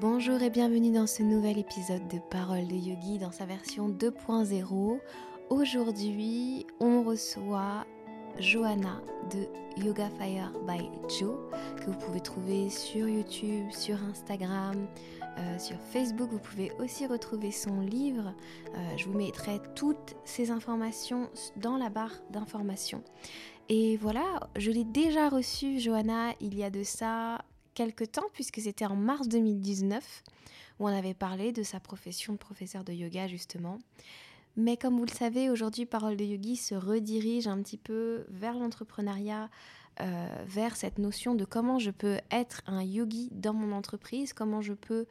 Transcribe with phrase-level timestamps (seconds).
[0.00, 5.00] Bonjour et bienvenue dans ce nouvel épisode de Parole de Yogi dans sa version 2.0.
[5.50, 7.84] Aujourd'hui, on reçoit
[8.38, 10.88] Johanna de Yoga Fire by
[11.18, 11.36] Joe
[11.78, 14.86] que vous pouvez trouver sur YouTube, sur Instagram,
[15.36, 16.30] euh, sur Facebook.
[16.30, 18.32] Vous pouvez aussi retrouver son livre.
[18.76, 23.02] Euh, je vous mettrai toutes ces informations dans la barre d'informations.
[23.68, 27.38] Et voilà, je l'ai déjà reçu, Johanna, il y a de ça
[27.78, 30.24] quelques temps, puisque c'était en mars 2019,
[30.80, 33.78] où on avait parlé de sa profession de professeur de yoga, justement.
[34.56, 38.54] Mais comme vous le savez, aujourd'hui, Parole de Yogi se redirige un petit peu vers
[38.54, 39.48] l'entrepreneuriat,
[40.00, 44.60] euh, vers cette notion de comment je peux être un yogi dans mon entreprise, comment
[44.60, 45.06] je peux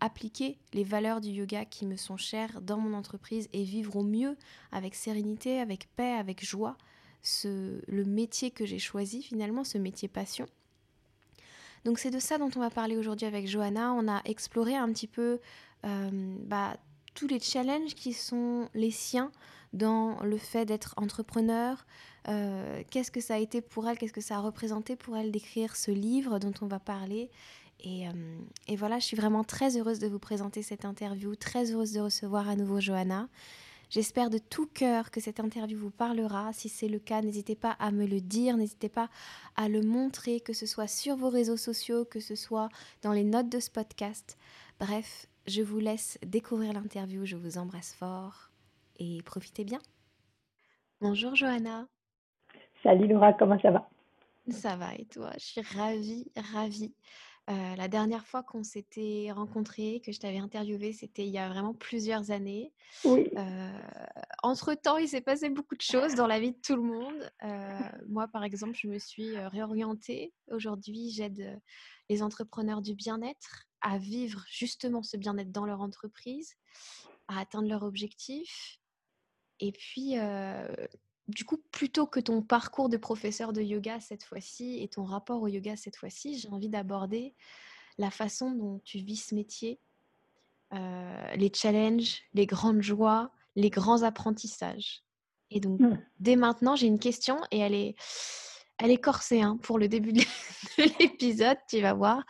[0.00, 4.02] appliquer les valeurs du yoga qui me sont chères dans mon entreprise et vivre au
[4.02, 4.36] mieux
[4.72, 6.76] avec sérénité, avec paix, avec joie,
[7.22, 10.46] ce, le métier que j'ai choisi finalement, ce métier passion.
[11.84, 13.92] Donc c'est de ça dont on va parler aujourd'hui avec Johanna.
[13.92, 15.40] On a exploré un petit peu
[15.84, 16.76] euh, bah,
[17.14, 19.30] tous les challenges qui sont les siens
[19.72, 21.86] dans le fait d'être entrepreneur.
[22.28, 25.30] Euh, qu'est-ce que ça a été pour elle, qu'est-ce que ça a représenté pour elle
[25.30, 27.30] d'écrire ce livre dont on va parler?
[27.82, 28.12] Et, euh,
[28.66, 32.00] et, voilà, je suis vraiment très heureuse de vous présenter cette interview, très heureuse de
[32.00, 33.28] recevoir à nouveau Johanna.
[33.90, 36.52] J'espère de tout cœur que cette interview vous parlera.
[36.52, 39.08] Si c'est le cas, n'hésitez pas à me le dire, n'hésitez pas
[39.56, 42.68] à le montrer, que ce soit sur vos réseaux sociaux, que ce soit
[43.02, 44.38] dans les notes de ce podcast.
[44.78, 47.26] Bref, je vous laisse découvrir l'interview.
[47.26, 48.50] Je vous embrasse fort
[49.00, 49.80] et profitez bien.
[51.00, 51.88] Bonjour Johanna.
[52.84, 53.90] Salut Laura, comment ça va?
[54.50, 55.32] Ça va et toi?
[55.34, 56.94] Je suis ravie, ravie
[57.50, 61.48] euh, la dernière fois qu'on s'était rencontrés, que je t'avais interviewé, c'était il y a
[61.48, 62.72] vraiment plusieurs années.
[63.04, 63.28] Oui.
[63.36, 63.78] Euh,
[64.44, 67.30] entre-temps, il s'est passé beaucoup de choses dans la vie de tout le monde.
[67.42, 70.32] Euh, moi, par exemple, je me suis réorientée.
[70.50, 71.60] Aujourd'hui, j'aide
[72.08, 76.54] les entrepreneurs du bien-être à vivre justement ce bien-être dans leur entreprise,
[77.26, 78.78] à atteindre leurs objectifs.
[79.58, 80.16] Et puis,
[81.30, 85.42] du coup, plutôt que ton parcours de professeur de yoga cette fois-ci et ton rapport
[85.42, 87.34] au yoga cette fois-ci, j'ai envie d'aborder
[87.98, 89.80] la façon dont tu vis ce métier,
[90.72, 95.02] euh, les challenges, les grandes joies, les grands apprentissages.
[95.50, 95.98] Et donc, mmh.
[96.20, 97.96] dès maintenant, j'ai une question et elle est,
[98.78, 100.22] elle est corsée hein, pour le début de
[101.00, 102.22] l'épisode, tu vas voir.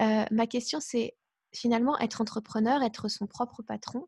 [0.00, 1.16] Euh, ma question, c'est
[1.54, 4.06] finalement être entrepreneur, être son propre patron,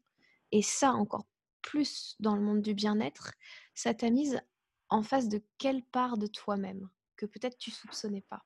[0.52, 1.26] et ça encore
[1.62, 3.32] plus dans le monde du bien-être,
[3.76, 4.41] ça t'a mise
[4.88, 8.42] en face de quelle part de toi-même que peut-être tu soupçonnais pas?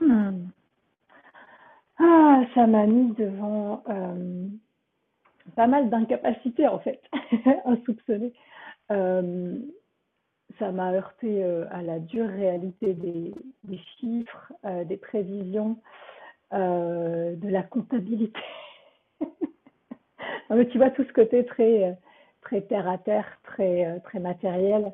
[0.00, 0.48] Hmm.
[1.98, 3.82] Ah, ça m'a mis devant
[5.56, 7.02] pas mal d'incapacités en fait,
[7.64, 8.32] insoupçonnées.
[8.90, 9.58] Euh,
[10.58, 13.34] ça m'a heurté à la dure réalité des,
[13.64, 14.52] des chiffres,
[14.84, 15.78] des prévisions,
[16.52, 18.40] de la comptabilité.
[20.70, 21.96] tu vois tout ce côté très
[22.44, 24.92] très terre à terre, très, euh, très matériel,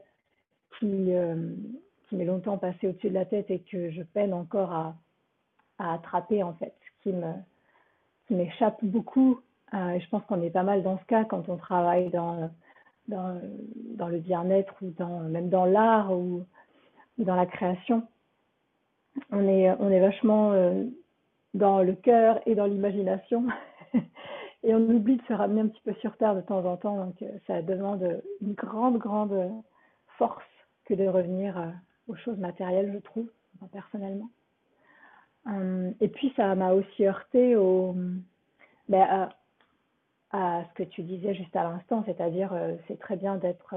[0.78, 1.52] qui, euh,
[2.08, 4.94] qui m'est longtemps passé au-dessus de la tête et que je peine encore à,
[5.78, 7.32] à attraper en fait, qui me
[8.26, 9.40] qui m'échappe beaucoup.
[9.74, 12.48] Euh, je pense qu'on est pas mal dans ce cas quand on travaille dans,
[13.08, 13.40] dans,
[13.96, 14.92] dans le bien-être ou
[15.28, 16.44] même dans l'art ou,
[17.18, 18.06] dans la création.
[19.32, 20.52] On est, on est vachement
[21.54, 23.46] dans le cœur et dans l'imagination.
[24.62, 26.96] et on oublie de se ramener un petit peu sur terre de temps en temps.
[26.96, 29.50] Donc, euh, ça demande une grande, grande
[30.18, 30.44] force
[30.84, 31.70] que de revenir euh,
[32.08, 33.28] aux choses matérielles, je trouve,
[33.72, 34.30] personnellement.
[36.00, 37.96] Et puis, ça m'a aussi heurté au,
[38.88, 39.30] ben,
[40.30, 43.74] à, ce que tu disais juste à l'instant, c'est-à-dire, euh, c'est très bien d'être,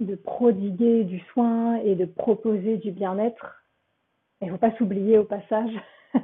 [0.00, 3.64] de prodiguer du soin et de proposer du bien-être.
[4.40, 5.72] Il ne faut pas s'oublier au passage.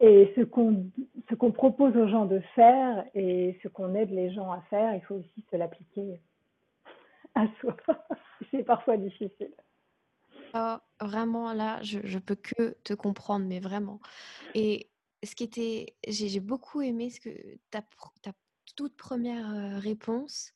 [0.00, 0.90] Et ce qu'on
[1.28, 5.00] ce propose aux gens de faire et ce qu'on aide les gens à faire, il
[5.02, 6.20] faut aussi se l'appliquer
[7.34, 7.76] à soi.
[8.50, 9.52] C'est parfois difficile.
[10.54, 14.00] Oh, vraiment, là, je, je peux que te comprendre, mais vraiment.
[14.54, 14.88] Et
[15.24, 17.30] ce qui était, j'ai beaucoup aimé ce que
[17.70, 17.82] ta,
[18.22, 18.32] ta
[18.76, 20.54] toute première euh, réponse,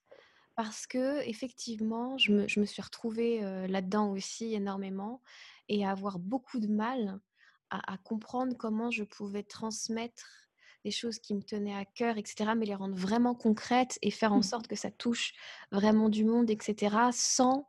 [0.54, 5.20] parce que effectivement, je me, je me suis retrouvée euh, là-dedans aussi énormément
[5.68, 7.18] et à avoir beaucoup de mal
[7.72, 10.48] à, comprendre comment je pouvais transmettre
[10.84, 14.32] des choses qui me tenaient à cœur, etc., mais les rendre vraiment concrètes et faire
[14.32, 14.42] en mmh.
[14.42, 15.32] sorte que ça touche
[15.70, 17.66] vraiment du monde, etc., sans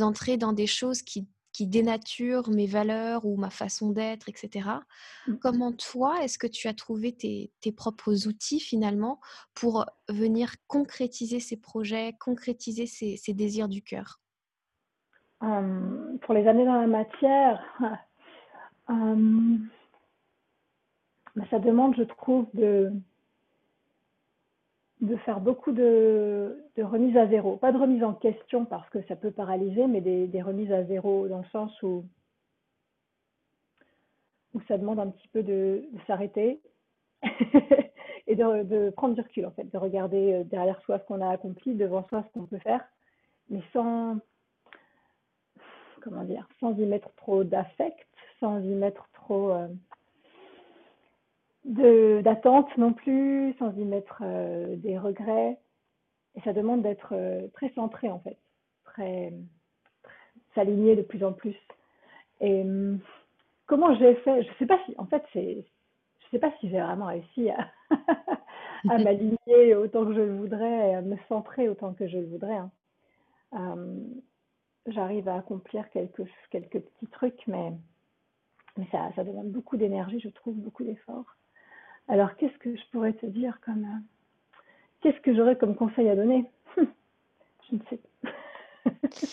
[0.00, 4.68] entrer dans des choses qui, qui dénaturent mes valeurs ou ma façon d'être, etc.
[5.26, 5.34] Mmh.
[5.42, 9.20] Comment toi, est-ce que tu as trouvé tes, tes, propres outils finalement
[9.54, 14.20] pour venir concrétiser ces projets, concrétiser ces, ces désirs du cœur?
[15.40, 17.60] Pour les années dans la matière,
[18.92, 19.56] euh,
[21.36, 22.92] bah, ça demande, je trouve, de,
[25.24, 27.56] faire beaucoup de, de remises à zéro.
[27.56, 31.28] Pas de remise en question parce que ça peut paralyser, mais des, remises à zéro
[31.28, 32.04] dans le sens où,
[34.68, 36.60] ça demande un petit peu de, de s'arrêter
[38.26, 41.20] et de, de, prendre du recul, en fait, de regarder euh, derrière soi ce qu'on
[41.20, 42.84] a accompli, devant soi ce qu'on peut faire,
[43.48, 44.18] mais sans,
[46.02, 48.11] comment dire, sans y mettre trop d'affect,
[48.42, 49.68] sans y mettre trop euh,
[52.22, 55.58] d'attente non plus, sans y mettre euh, des regrets.
[56.34, 58.36] Et ça demande d'être euh, très centré en fait,
[58.84, 59.32] très,
[60.54, 61.56] s'aligner de plus en plus.
[62.40, 62.98] Et hum,
[63.66, 64.42] comment j'ai fait?
[64.42, 65.62] Je sais pas si, en fait, je
[66.32, 67.70] sais pas si j'ai vraiment réussi à,
[68.98, 72.56] m'aligner autant que je le voudrais, à me centrer autant que je le voudrais.
[72.56, 72.70] Hein.
[73.52, 74.20] Hum,
[74.88, 77.72] j'arrive à accomplir quelques petits trucs, mais,
[78.76, 81.36] mais ça, demande beaucoup d'énergie, je trouve, beaucoup d'efforts.
[82.08, 83.84] Alors, qu'est-ce que je pourrais te dire comme.
[83.84, 84.58] Euh,
[85.00, 86.50] qu'est-ce que j'aurais comme conseil à donner?
[86.76, 88.30] Je ne sais pas.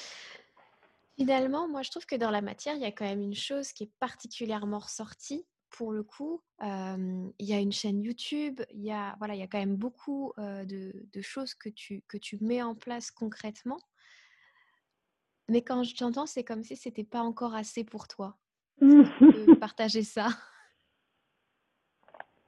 [1.18, 3.74] Finalement, moi, je trouve que dans la matière, il y a quand même une chose
[3.74, 5.46] qui est particulièrement ressortie.
[5.70, 9.40] Pour le coup, euh, il y a une chaîne YouTube, il y a, voilà, il
[9.40, 12.74] y a quand même beaucoup euh, de, de, choses que tu, que tu mets en
[12.74, 13.80] place concrètement.
[15.50, 18.38] Mais quand je t'entends, c'est comme si c'était pas encore assez pour toi
[18.82, 20.28] de partager ça.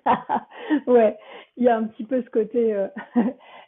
[0.88, 1.18] ouais,
[1.58, 2.88] il y a un petit peu ce côté euh,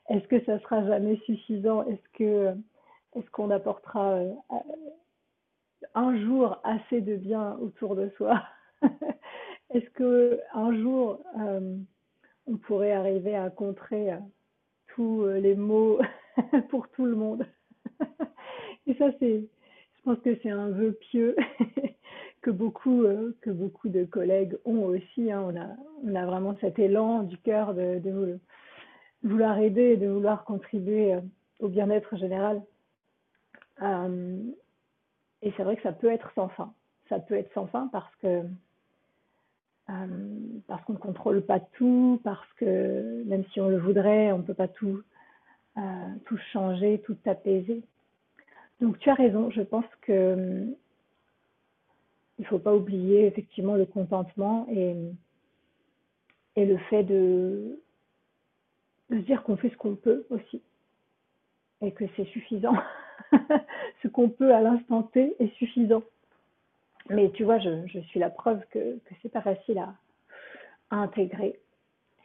[0.10, 1.86] est-ce que ça sera jamais suffisant?
[1.88, 2.56] Est-ce que
[3.16, 4.34] est-ce qu'on apportera euh,
[5.94, 8.44] un jour assez de bien autour de soi?
[9.74, 11.78] Est-ce que un jour euh,
[12.48, 14.14] on pourrait arriver à contrer
[14.96, 16.00] tous les mots
[16.70, 17.46] pour tout le monde?
[18.88, 19.40] Et ça, c'est,
[19.98, 21.36] je pense que c'est un vœu pieux
[22.44, 25.32] que beaucoup, euh, que beaucoup de collègues ont aussi.
[25.32, 25.42] Hein.
[25.48, 25.70] On, a,
[26.04, 28.40] on a vraiment cet élan du cœur de,
[29.24, 31.22] vouloir aider, de vouloir contribuer euh,
[31.60, 32.62] au bien-être général.
[33.82, 34.38] Euh,
[35.42, 36.74] et c'est vrai que ça peut être sans fin.
[37.10, 38.44] Ça peut être sans fin parce que
[40.68, 44.44] parce qu'on ne contrôle pas tout, parce que même si on le voudrait, on ne
[44.44, 45.02] peut pas tout,
[46.26, 47.84] tout changer, tout apaiser.
[48.80, 50.74] Donc tu as raison, je pense que
[52.44, 54.96] il faut pas oublier effectivement le contentement et,
[56.58, 57.80] le fait de,
[59.10, 60.62] se dire qu'on fait ce qu'on peut aussi
[61.82, 62.76] et que c'est suffisant.
[64.04, 66.04] ce qu'on peut à l'instant T est suffisant.
[67.10, 69.96] Mais tu vois, je, suis la preuve que, que c'est pas facile à,
[70.92, 71.58] intégrer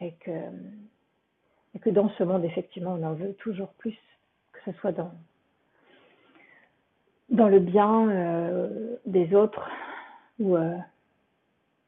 [0.01, 3.97] et que, dans ce monde, effectivement, on en veut toujours plus,
[4.51, 5.13] que ce soit dans,
[7.29, 9.69] dans le bien euh, des autres
[10.39, 10.77] ou euh,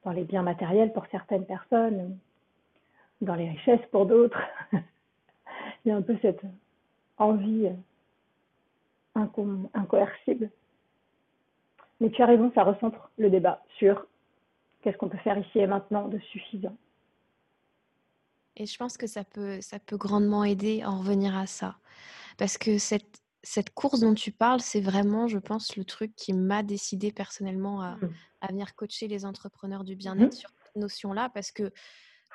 [0.03, 2.17] dans les biens matériels pour certaines personnes,
[3.21, 4.41] dans les richesses pour d'autres.
[5.85, 6.41] Il y a un peu cette
[7.17, 7.67] envie
[9.17, 10.49] euh, incoercible.
[11.99, 14.05] Mais tu as raison, ça recentre le débat sur
[14.81, 16.75] qu'est-ce qu'on peut faire ici et maintenant de suffisant.
[18.57, 21.75] Et je pense que ça peut, ça peut grandement aider à en revenir à ça.
[22.37, 26.33] Parce que cette cette course dont tu parles, c'est vraiment, je pense, le truc qui
[26.33, 28.13] m'a décidé personnellement à, mmh.
[28.49, 31.71] venir coacher les entrepreneurs du mmh bien-être sur cette notion-là, parce que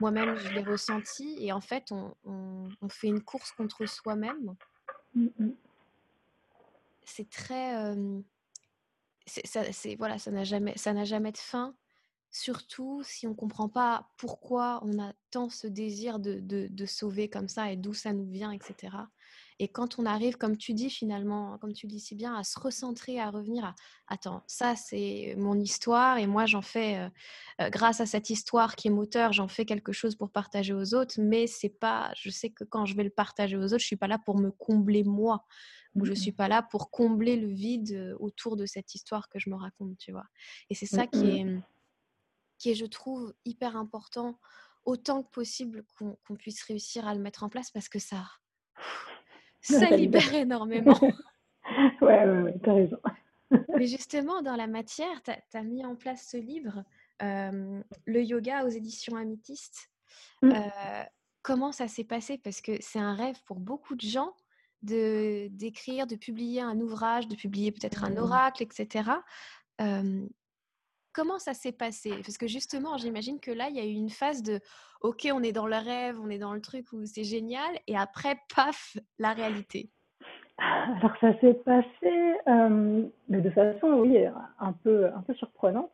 [0.01, 1.37] moi-même, je l'ai ressenti.
[1.41, 4.55] Et en fait, on, fait une course contre soi-même.
[5.15, 5.51] Mmh
[7.09, 7.95] c'est très.
[9.27, 11.77] c'est, voilà, ça n'a jamais, ça n'a jamais de fin.
[12.33, 17.31] Surtout si on ne comprend pas pourquoi on a tant ce désir de, de sauver
[17.31, 18.97] comme ça et d'où ça nous vient, etc.
[19.59, 22.59] Et quand on arrive, comme tu dis finalement, comme tu dis si bien, à se
[22.61, 23.75] recentrer, à revenir à
[24.09, 27.09] attends, ça c'est mon histoire et moi j'en fais, euh,
[27.63, 30.95] euh, grâce à cette histoire qui est moteur, j'en fais quelque chose pour partager aux
[30.95, 33.87] autres, mais c'est pas, je sais que quand je vais le partager aux autres, je
[33.87, 35.45] suis pas là pour me combler moi
[35.95, 39.39] ou je mmh suis pas là pour combler le vide autour de cette histoire que
[39.39, 40.27] je me raconte, tu vois?
[40.69, 41.47] Et c'est ça qui est,
[42.59, 44.39] qui est, je trouve, hyper important
[44.85, 48.27] autant que possible qu'on puisse réussir à le mettre en place parce que ça,
[49.61, 50.99] ça libère énormément.
[52.01, 52.99] ouais, ouais, ouais, t'as raison.
[53.77, 56.85] Mais justement, dans la matière, tu as, mis en place ce livre,
[57.23, 59.91] euh, Le yoga aux éditions Améthyste.
[60.43, 60.53] Mmh.
[60.53, 61.05] Euh,
[61.43, 62.39] comment ça s'est passé?
[62.39, 64.35] Parce que c'est un rêve pour beaucoup de gens
[64.83, 68.19] d'écrire, de publier un ouvrage, de publier peut-être un mmh.
[68.19, 69.11] oracle, etc.
[69.81, 70.27] Euh,
[71.17, 72.11] comment ça s'est passé?
[72.23, 74.61] Parce que justement, j'imagine que là, il y a eu une phase de
[75.01, 77.97] OK, on est dans le rêve, on est dans le truc où c'est génial, et
[77.97, 79.89] après, paf, la réalité.
[80.59, 84.19] Alors ça s'est passé euh, de façon, oui,
[84.59, 85.91] un peu, un peu surprenante.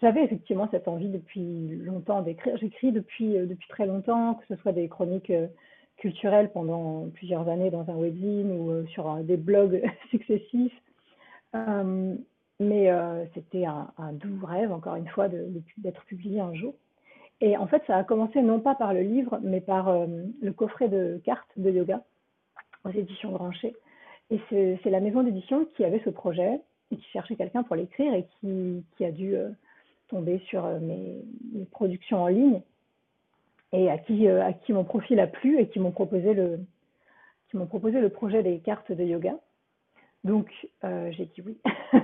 [0.00, 2.56] j'avais effectivement cette envie depuis longtemps d'écrire.
[2.58, 5.32] J'écris depuis, depuis très longtemps, que ce soit des chroniques
[5.96, 10.74] culturelles pendant plusieurs années dans un webzine ou sur des blogs successifs.
[12.58, 12.90] Mais
[13.34, 16.74] c'était un, doux rêve, encore une fois, d'être publié un jour.
[17.40, 20.88] Et en fait, ça a commencé non pas par le livre, mais par le coffret
[20.88, 22.02] de cartes de yoga
[22.84, 23.74] aux éditions Grancher.
[24.30, 26.60] Et c'est la maison d'édition qui avait ce projet
[26.90, 29.50] et qui cherchait quelqu'un pour l'écrire et qui, a dû euh,
[30.08, 31.22] tomber sur euh, mes,
[31.70, 32.60] productions en ligne
[33.72, 36.60] et à qui, euh, à qui mon profil a plu et qui m'ont proposé le
[37.48, 39.36] qui m'ont proposé le projet des cartes de yoga.
[40.26, 40.48] Donc
[40.82, 41.56] j'ai dit oui.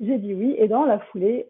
[0.00, 0.54] j'ai dit oui.
[0.58, 1.46] Et dans la foulée,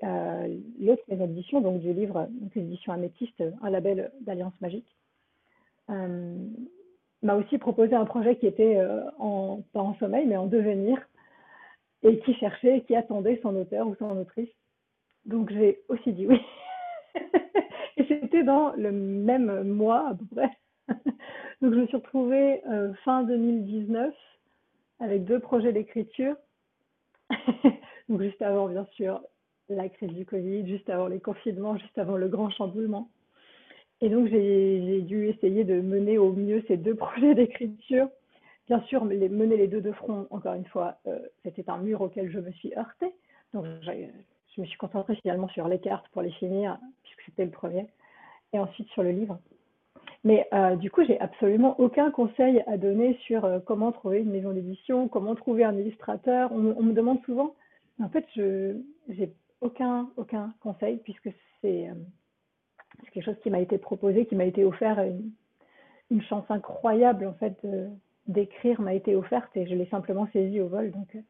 [0.81, 4.97] l'autre maison d'édition, donc du livre, donc l'édition Améthyste, un label d'Alliance Magique,
[7.23, 10.99] m'a aussi proposé un projet qui était euh, en, pas en sommeil, mais en devenir,
[12.03, 14.49] et qui cherchait, qui attendait son auteur ou son autrice.
[15.25, 16.41] Donc j'ai aussi dit oui.
[17.97, 20.51] et c'était dans le même mois à peu près.
[21.61, 24.15] Donc je me suis retrouvée euh, fin 2019
[25.01, 26.37] avec deux projets d'écriture.
[28.09, 29.21] Donc juste avant, bien sûr,
[29.69, 33.11] la crise du Covid, juste avant les confinements, juste avant le grand chamboulement.
[34.01, 38.09] Et donc, j'ai dû essayer de mener au mieux ces deux projets d'écriture.
[38.69, 42.01] Bien sûr, les, mener les deux de front, encore une fois, euh, c'était un mur
[42.01, 43.13] auquel je me suis heurtée.
[43.55, 47.51] Donc, je me suis concentrée finalement sur les cartes pour les finir, puisque c'était le
[47.51, 47.87] premier,
[48.53, 49.39] et ensuite sur le livre.
[50.27, 54.33] Mais euh, du coup, j'ai absolument aucun conseil à donner sur euh, comment trouver une
[54.33, 56.51] maison d'édition, comment trouver un illustrateur.
[56.51, 57.55] On, me demande souvent.
[58.03, 61.31] En fait, je n'ai aucun, aucun conseil, puisque
[61.61, 61.89] c'est
[63.05, 64.99] c'est quelque chose qui m'a été proposé, qui m'a été offert,
[66.11, 67.65] une, chance incroyable en fait
[68.27, 70.91] d'écrire m'a été offerte et je l'ai simplement saisie au vol.
[70.91, 71.21] Donc, euh,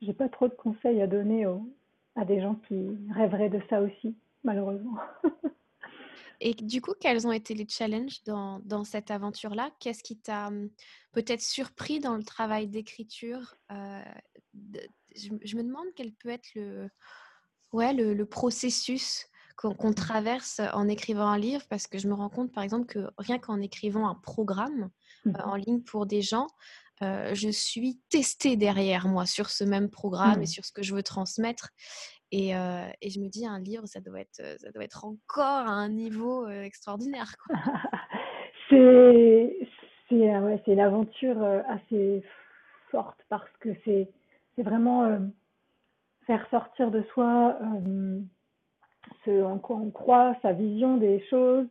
[0.00, 1.44] j'ai pas trop de conseils à donner
[2.16, 4.96] à des gens qui rêveraient de ça aussi, malheureusement.
[6.40, 9.70] Et du coup, quels ont été les challenges dans, dans cette aventure-là?
[9.80, 10.70] Qu'est-ce qui t'a hum,
[11.12, 13.54] peut-être surpris dans le travail d'écriture?
[13.72, 14.02] Euh,
[15.14, 16.88] je, me demande quel peut être le,
[17.72, 19.26] ouais, le, le processus
[19.56, 23.08] qu'on traverse en écrivant un livre parce que je me rends compte par exemple que
[23.18, 24.90] rien qu'en écrivant un programme
[25.26, 26.48] euh, mmh en ligne pour des gens,
[27.02, 30.48] euh, je suis testée derrière moi sur ce même programme et mmh.
[30.48, 31.70] sur ce que je veux transmettre.
[32.36, 35.70] Et, euh, je me dis, un livre, ça doit être, ça doit être encore à
[35.70, 37.36] un niveau extraordinaire.
[38.70, 39.56] c'est
[40.10, 42.24] ouais, une aventure assez
[42.90, 44.08] forte parce que c'est
[44.58, 45.16] vraiment
[46.26, 47.56] faire sortir de soi
[49.24, 51.68] ce en quoi on croit, sa vision des choses,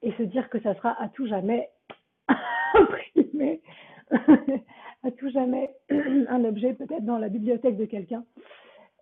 [0.00, 1.68] et se dire que ça sera à tout jamais
[2.74, 3.60] imprimé,
[4.10, 8.24] à tout jamais un objet peut-être dans la bibliothèque de quelqu'un.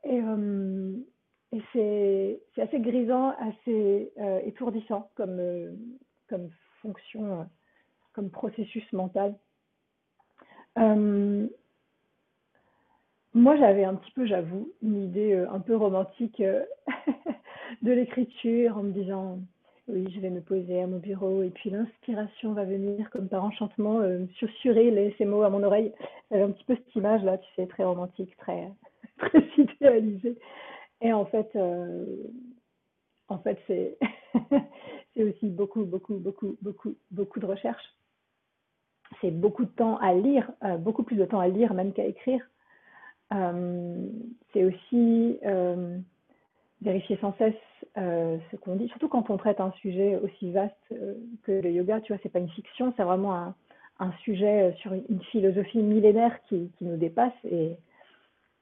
[0.04, 0.92] Et, euh,
[1.72, 5.72] c'est assez grisant, assez euh, étourdissant comme, euh,
[6.80, 7.48] fonction,
[8.12, 9.34] comme processus mental.
[13.34, 16.40] moi, j'avais un petit peu, j'avoue, une idée un peu romantique
[17.82, 19.38] de l'écriture en me disant
[19.92, 23.44] oui, je vais me poser à mon bureau et puis l'inspiration va venir comme par
[23.44, 24.24] enchantement euh,
[25.18, 25.92] ces mots à mon oreille.
[26.30, 28.68] J'avais un petit peu cette image là, tu sais, très romantique, très,
[29.20, 30.38] très idéalisée.
[31.00, 32.04] Et en fait, euh,
[33.28, 33.58] en fait,
[35.14, 37.84] c'est aussi beaucoup, beaucoup, beaucoup, beaucoup, beaucoup de recherche.
[39.20, 42.04] C'est beaucoup de temps à lire, euh, beaucoup plus de temps à lire même qu'à
[42.04, 42.42] écrire.
[44.52, 45.38] c'est aussi
[46.82, 47.54] vérifier sans cesse
[47.98, 51.70] euh, ce qu'on dit, surtout quand on traite un sujet aussi vaste euh, que le
[51.70, 53.54] yoga, tu vois, c'est pas une fiction, c'est vraiment un,
[53.98, 57.76] un, sujet euh, sur une philosophie millénaire qui, qui nous dépasse et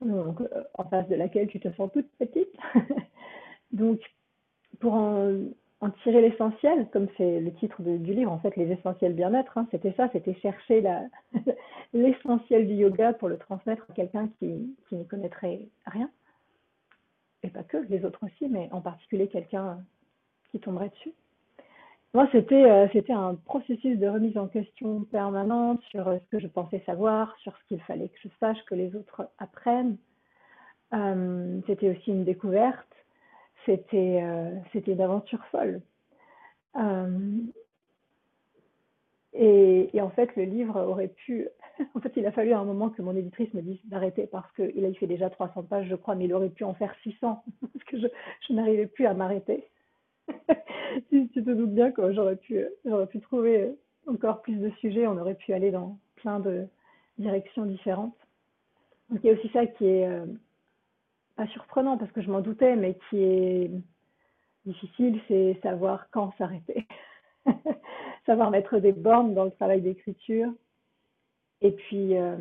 [0.01, 2.55] en face de laquelle tu te sens toute petite.
[3.73, 4.01] donc,
[4.81, 9.59] pour en, tirer l'essentiel, comme c'est le titre du livre, en fait, les essentiels bien-être,
[9.59, 10.83] hein, c'était ça, c'était chercher
[11.93, 16.11] l'essentiel du yoga pour le transmettre à quelqu'un qui, qui n'y connaîtrait rien
[17.43, 19.85] et pas que, les autres aussi, mais en particulier quelqu'un
[20.51, 21.13] qui tomberait dessus.
[22.15, 26.41] Moi, c'était euh, c'était un processus de remise en question permanente sur euh, ce que
[26.41, 29.99] je pensais savoir, sur ce qu'il fallait que je sache, que les autres apprennent.
[30.95, 32.87] Euh, c'était aussi une découverte.
[33.67, 34.23] C'était
[34.87, 35.83] une aventure folle.
[39.35, 41.49] Et, et, en fait, le livre aurait pu
[41.95, 44.51] en fait, il a fallu à un moment que mon éditrice me dise d'arrêter parce
[44.53, 47.85] qu'il fait déjà 300 pages, je crois, mais il aurait pu en faire 600 parce
[47.85, 49.69] que je, n'arrivais plus à m'arrêter.
[51.11, 53.75] tu, te doutes bien j'aurais pu, trouver
[54.07, 56.67] encore plus de sujets, on aurait pu aller dans plein de
[57.19, 58.17] directions différentes.
[59.11, 60.27] Donc il y a aussi ça qui est euh,
[61.37, 63.71] pas surprenant parce que je m'en doutais, mais qui est
[64.67, 66.87] difficile, c'est savoir quand s'arrêter.
[68.27, 70.53] savoir mettre des bornes dans le travail d'écriture.
[71.61, 72.37] Et puis, euh,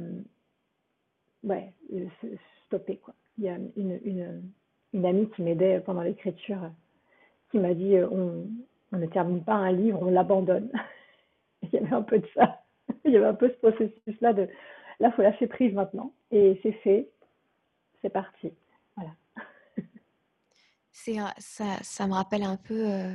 [1.43, 1.73] ouais,
[2.65, 3.13] stopper, quoi.
[3.37, 4.51] Il y a une,
[4.93, 6.71] une amie qui m'aidait pendant l'écriture
[7.51, 10.71] qui m'a dit euh, on, ne termine pas un livre, on l'abandonne.
[11.63, 12.63] Il y avait un peu de ça.
[13.05, 14.49] Il y avait un peu ce processus-là de
[14.99, 16.13] là, il faut lâcher prise maintenant.
[16.31, 17.09] Et c'est fait,
[18.01, 18.51] c'est parti.
[18.95, 19.11] Voilà.
[20.91, 23.13] Ça, me rappelle un peu, euh,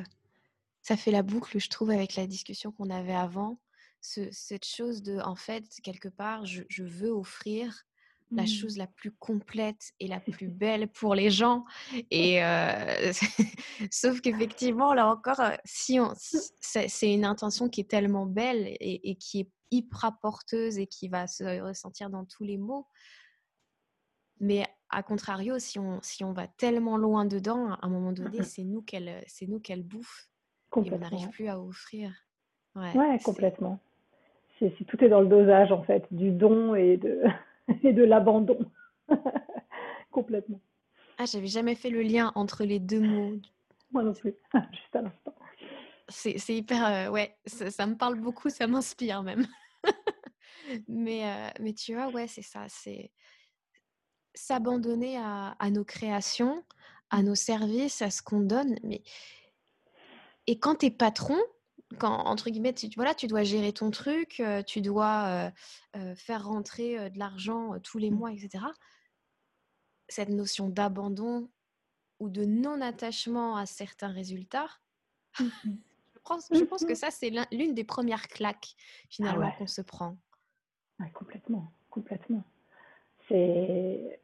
[0.80, 3.58] ça fait la boucle, je trouve, avec la discussion qu'on avait avant.
[4.00, 7.84] Ce, cette chose de, en fait, quelque part, je veux offrir
[8.32, 8.46] la mmh.
[8.46, 11.64] chose la plus complète et la plus belle pour les gens.
[12.10, 13.12] Et euh,
[13.90, 16.12] sauf qu'effectivement, là encore, si on,
[16.60, 21.26] c'est une intention qui est tellement belle et, qui est hyper porteuse et qui va
[21.26, 22.86] se ressentir dans tous les mots.
[24.40, 28.42] Mais à contrario, si on, si on va tellement loin dedans, à un moment donné,
[28.42, 30.28] c'est nous qu'elle, c'est nous qu'elle bouffe
[30.76, 32.12] et on n'arrive plus à offrir.
[32.74, 33.78] Ouais, complètement.
[34.58, 37.22] C'est, tout est dans le dosage en fait du don et de
[37.82, 38.58] et de l'abandon.
[40.10, 40.60] Complètement.
[41.18, 43.38] Ah, j'avais jamais fait le lien entre les deux mots.
[43.90, 44.34] Moi non plus,
[44.72, 45.34] juste à l'instant.
[46.08, 46.84] C'est, hyper.
[46.84, 49.46] Euh, ouais, ça, me parle beaucoup, ça m'inspire même.
[50.88, 52.66] mais, euh, mais tu vois, ouais, c'est ça.
[52.68, 53.10] C'est
[54.34, 56.64] s'abandonner à, à, nos créations,
[57.10, 58.76] à nos services, à ce qu'on donne.
[58.82, 59.02] Mais...
[60.46, 61.38] Et quand tu es patron,
[61.98, 65.52] quand, entre guillemets, tu, voilà, tu dois gérer ton truc, tu dois
[66.16, 68.14] faire rentrer de l'argent tous les mmh.
[68.14, 68.64] mois, etc.
[70.08, 71.48] Cette notion d'abandon
[72.20, 74.68] ou de non-attachement à certains résultats,
[75.38, 75.44] mmh
[76.14, 79.66] je, pense, je pense que mmh ça, c'est l'une des premières claques, ah finalement, qu'on
[79.66, 80.16] se prend.
[81.14, 82.44] complètement, complètement.
[83.28, 84.18] C'est...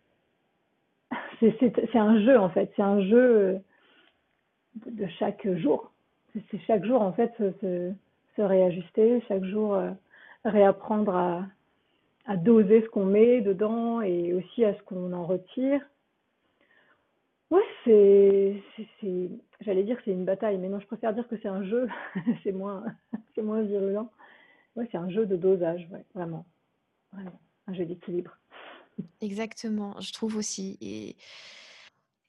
[1.41, 2.73] C'est un jeu, en fait.
[2.75, 3.63] C'est un jeu
[4.75, 5.93] de chaque jour
[6.34, 7.93] c'est chaque jour en fait se,
[8.38, 9.91] réajuster, chaque jour euh,
[10.45, 15.80] réapprendre à, doser ce qu'on met dedans et aussi à ce qu'on en retire.
[17.50, 18.62] Ouais, c'est,
[19.62, 21.88] j'allais dire que c'est une bataille, mais non, je préfère dire que c'est un jeu,
[22.45, 22.84] c'est moins,
[23.34, 24.10] c'est moins virulent.
[24.76, 26.45] Ouais, c'est un jeu de dosage, vraiment,
[27.67, 28.36] un jeu d'équilibre.
[29.23, 31.17] Exactement, je trouve aussi.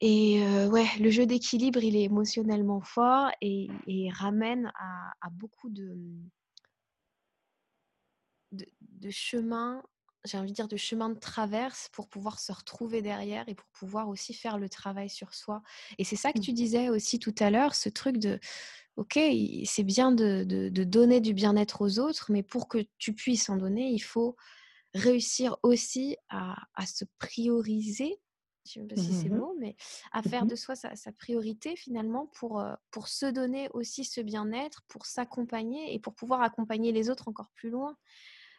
[0.01, 3.69] Et ouais, le jeu d'équilibre, il est émotionnellement fort et,
[4.13, 5.97] ramène à, beaucoup de,
[8.51, 9.83] de, chemins,
[10.25, 13.67] j'ai envie de dire de chemins de traverse pour pouvoir se retrouver derrière et pour
[13.67, 15.61] pouvoir aussi faire le travail sur soi.
[15.97, 16.43] Et c'est ça que mmh.
[16.43, 18.39] tu disais aussi tout à l'heure, ce truc de,
[18.95, 19.19] ok,
[19.65, 23.57] c'est bien de, de donner du bien-être aux autres, mais pour que tu puisses en
[23.57, 24.37] donner, il faut
[24.93, 28.17] réussir aussi à, à se prioriser
[28.73, 29.75] je ne sais pas si c'est le mmh mot, mais
[30.11, 34.83] à faire mmh de soi sa, priorité finalement pour, pour se donner aussi ce bien-être,
[34.87, 37.95] pour s'accompagner et pour pouvoir accompagner les autres encore plus loin.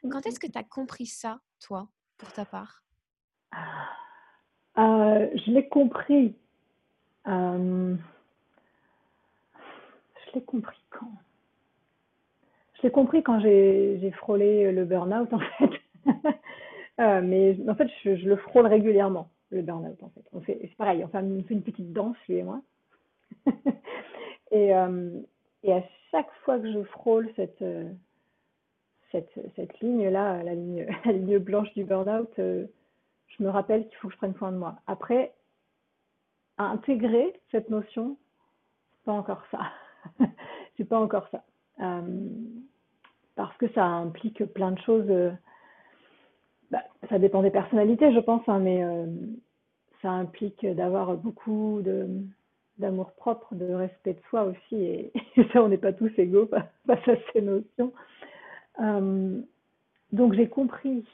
[0.03, 2.83] Quand mmh est-ce que tu as compris ça, toi, pour ta part?
[4.79, 6.35] Euh, Je l'ai compris.
[7.27, 7.97] je
[10.35, 11.13] l'ai compris quand?
[12.75, 15.71] Je l'ai compris quand j'ai frôlé le burn-out, en fait.
[16.99, 20.25] Euh, mais en fait, je, je le frôle régulièrement le burn-out en fait.
[20.33, 22.63] On fait c'est pareil, enfin on fait une petite danse lui et moi.
[24.51, 25.21] et, euh,
[25.63, 27.89] et à chaque fois que je frôle cette euh,
[29.11, 32.67] cette, cette ligne là, la ligne la ligne blanche du burn-out, euh,
[33.27, 34.77] je me rappelle qu'il faut que je prenne soin de moi.
[34.87, 35.35] Après,
[36.59, 38.17] intégrer cette notion,
[38.93, 39.61] c'est pas encore ça.
[40.77, 41.45] c'est pas encore ça.
[43.35, 45.33] parce que ça implique plein de choses
[46.71, 49.07] bah, ça dépend des personnalités, je pense, hein, mais euh,
[50.03, 51.83] ça implique d'avoir beaucoup
[52.79, 55.13] d'amour propre, de respect de soi aussi, et,
[55.53, 56.49] ça, on n'est pas tous égaux
[56.87, 57.93] face à ces notions.
[58.81, 59.41] Euh,
[60.13, 61.05] donc, j'ai compris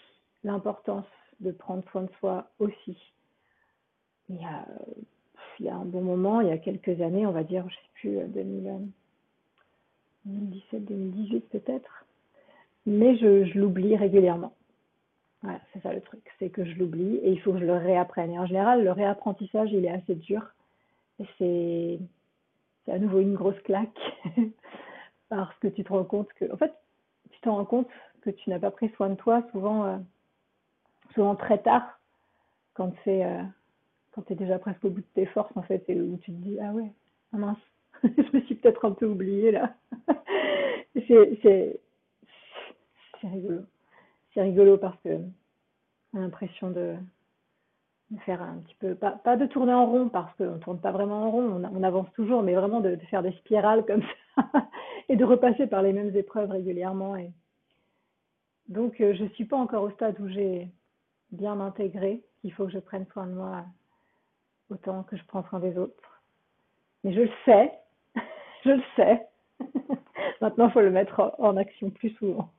[0.45, 1.07] l'importance
[1.41, 2.99] de prendre soin de soi aussi.
[4.29, 4.45] Il y,
[5.69, 8.19] a, un bon moment, il y a quelques années, on va dire, je sais plus,
[8.29, 12.05] 2017, 2018 peut-être,
[12.85, 14.53] mais je l'oublie régulièrement
[15.73, 18.31] c'est ça le truc, c'est que je l'oublie et il faut que je le réapprenne.
[18.31, 20.43] Et en général, le réapprentissage, il est assez dur.
[21.39, 21.99] C'est,
[22.89, 23.99] à nouveau une grosse claque
[25.29, 26.73] parce que tu te rends compte que, en fait,
[27.31, 27.89] tu te rends compte
[28.23, 29.97] que tu n'as pas pris soin de toi souvent, euh,
[31.15, 31.99] souvent très tard,
[32.75, 33.43] quand c'est, euh,
[34.13, 36.33] quand tu es déjà presque au bout de tes forces, en fait, et où tu
[36.33, 36.93] te dis, ah ouais,
[37.33, 37.59] ah mince,
[38.05, 39.75] je me suis peut-être un peu oubliée là.
[43.21, 43.63] c'est rigolo
[44.37, 45.17] c'est rigolo parce que
[46.15, 46.95] a l'impression de,
[48.21, 51.25] faire un petit peu, pas, de tourner en rond parce qu'on ne tourne pas vraiment
[51.25, 54.03] en rond, on, avance toujours, mais vraiment de, faire des spirales comme
[54.35, 54.45] ça
[55.09, 57.17] et de repasser par les mêmes épreuves régulièrement.
[58.69, 60.69] Donc, euh, je ne suis pas encore au stade où j'ai
[61.33, 63.65] bien intégré qu'il faut que je prenne soin de moi
[64.71, 66.23] autant que je prends soin des autres.
[67.05, 67.73] Mais je le sais,
[68.65, 69.27] je le sais.
[70.43, 72.53] Maintenant, il faut le mettre en action plus souvent.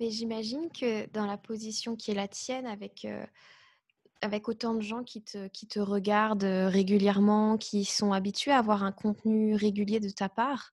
[0.00, 3.24] Mais j'imagine que dans la position qui est la tienne, avec, euh,
[4.20, 8.58] avec autant de gens qui te, qui te regardent euh, régulièrement, qui sont habitués à
[8.58, 10.72] avoir un contenu régulier de ta part,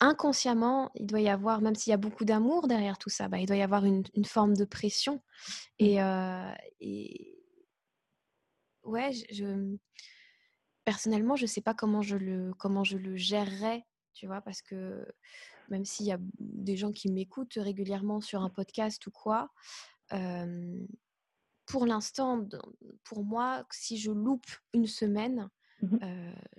[0.00, 3.38] inconsciemment, il doit y avoir, même s'il y a beaucoup d'amour derrière tout ça, bah,
[3.38, 5.14] il doit y avoir une, une forme de pression.
[5.14, 5.84] Mmh.
[5.84, 7.38] Et, euh, et
[8.82, 9.76] ouais, je,
[10.84, 14.60] personnellement, je ne sais pas comment je le, comment je le gérerais, tu vois, parce
[14.60, 15.06] que
[15.68, 19.50] même s'il y a des gens qui m'écoutent régulièrement sur un podcast ou quoi,
[21.66, 22.46] pour l'instant,
[23.04, 25.48] pour moi, si je loupe une semaine,
[25.82, 25.98] mmh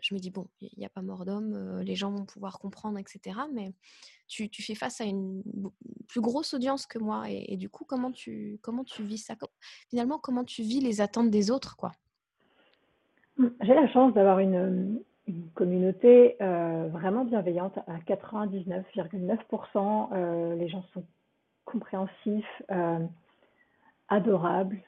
[0.02, 2.98] je me dis, bon, il n'y a pas mort d'homme, les gens vont pouvoir comprendre,
[3.00, 3.40] etc.
[3.54, 3.74] Mais
[4.28, 5.44] tu, tu, fais face à une
[6.08, 7.24] plus grosse audience que moi.
[7.30, 9.36] Et, du coup, comment tu, comment tu vis ça?
[9.90, 11.94] Finalement, comment tu vis les attentes des autres quoi?
[13.38, 20.10] Mmh, J'ai la chance d'avoir une, une communauté euh, vraiment bienveillante à 99,9%.
[20.14, 21.04] Euh, les gens sont
[21.66, 23.00] compréhensifs, euh,
[24.10, 24.80] adorables.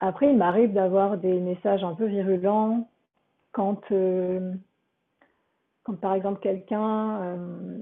[0.00, 2.88] après, il m'arrive d'avoir des messages un peu virulents
[3.52, 3.80] quand,
[5.82, 7.36] quand par exemple, quelqu'un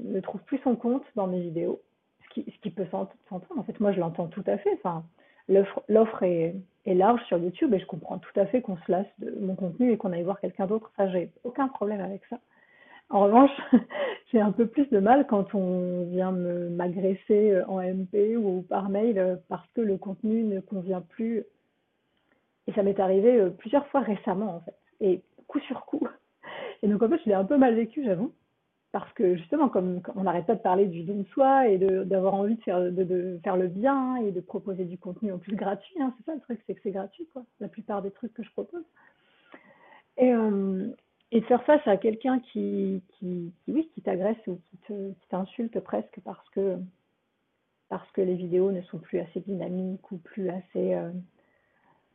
[0.04, 1.82] ne trouve plus son compte dans mes vidéos,
[2.34, 3.44] ce qui, peut s'entendre.
[3.56, 4.72] En fait, moi, je l'entends tout à fait.
[4.74, 5.04] Enfin,
[5.88, 6.54] l'offre est,
[6.86, 9.54] est, large sur YouTube et je comprends tout à fait qu'on se lasse de mon
[9.54, 10.90] contenu et qu'on aille voir quelqu'un d'autre.
[10.96, 12.38] Ça, j'ai aucun problème avec ça.
[13.10, 13.50] En revanche,
[14.32, 18.88] j'ai un peu plus de mal quand on vient m'agresser euh, en MP ou par
[18.88, 21.44] mail euh, parce que le contenu ne convient plus.
[22.66, 26.06] Et ça m'est arrivé euh, plusieurs fois récemment, en fait, et coup sur coup.
[26.82, 28.32] Et donc, en fait, je l'ai un peu mal vécu, j'avoue
[28.94, 32.34] parce que justement, comme, on n'arrête pas de parler du don de soi et d'avoir
[32.34, 36.26] envie de faire, le bien et de proposer du contenu en plus gratuit, hein, c'est
[36.26, 38.84] ça le truc, c'est que c'est gratuit, quoi, la plupart des trucs que je propose.
[40.16, 40.86] Et, euh,
[41.32, 43.02] de faire face à quelqu'un qui,
[43.66, 44.78] oui, qui t'agresse ou qui
[45.28, 46.78] t'insulte presque parce que,
[47.88, 51.10] parce que les vidéos ne sont plus assez dynamiques ou plus assez, euh,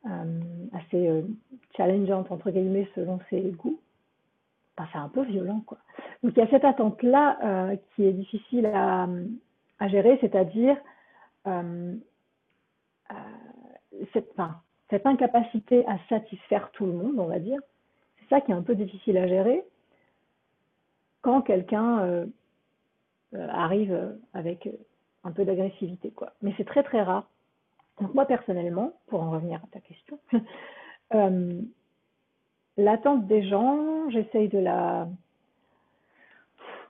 [0.05, 0.39] euh,
[0.71, 1.25] assez
[1.75, 3.81] challengeantes, entre guillemets, selon ses goûts,
[4.79, 5.77] ben, c'est un peu violent, quoi.
[6.23, 9.09] Donc il y a cette attente-là euh, qui est difficile à,
[9.89, 10.77] gérer, c'est-à-dire
[11.47, 11.95] euh,
[13.11, 13.15] euh,
[14.13, 14.33] cette,
[14.89, 17.59] cette incapacité à satisfaire tout le monde, on va dire.
[18.19, 19.65] C'est ça qui est un peu difficile à gérer
[21.21, 22.25] quand quelqu'un
[23.33, 24.69] arrive avec
[25.25, 26.11] un peu d'agressivité.
[26.11, 26.31] quoi.
[26.41, 27.29] Mais c'est très très rare.
[27.99, 30.19] Donc moi personnellement, pour en revenir à ta question,
[32.79, 35.07] l'attente des gens, j'essaye de la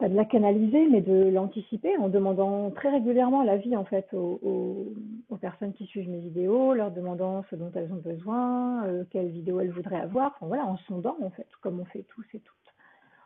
[0.01, 4.93] de la canaliser, mais de l'anticiper en demandant très régulièrement l'avis en fait aux,
[5.41, 9.61] personnes qui suivent mes vidéos, leur demandant ce dont elles ont besoin, euh, quelle vidéo
[9.61, 12.73] elles voudraient avoir, en sondant en fait, comme on fait tous et toutes,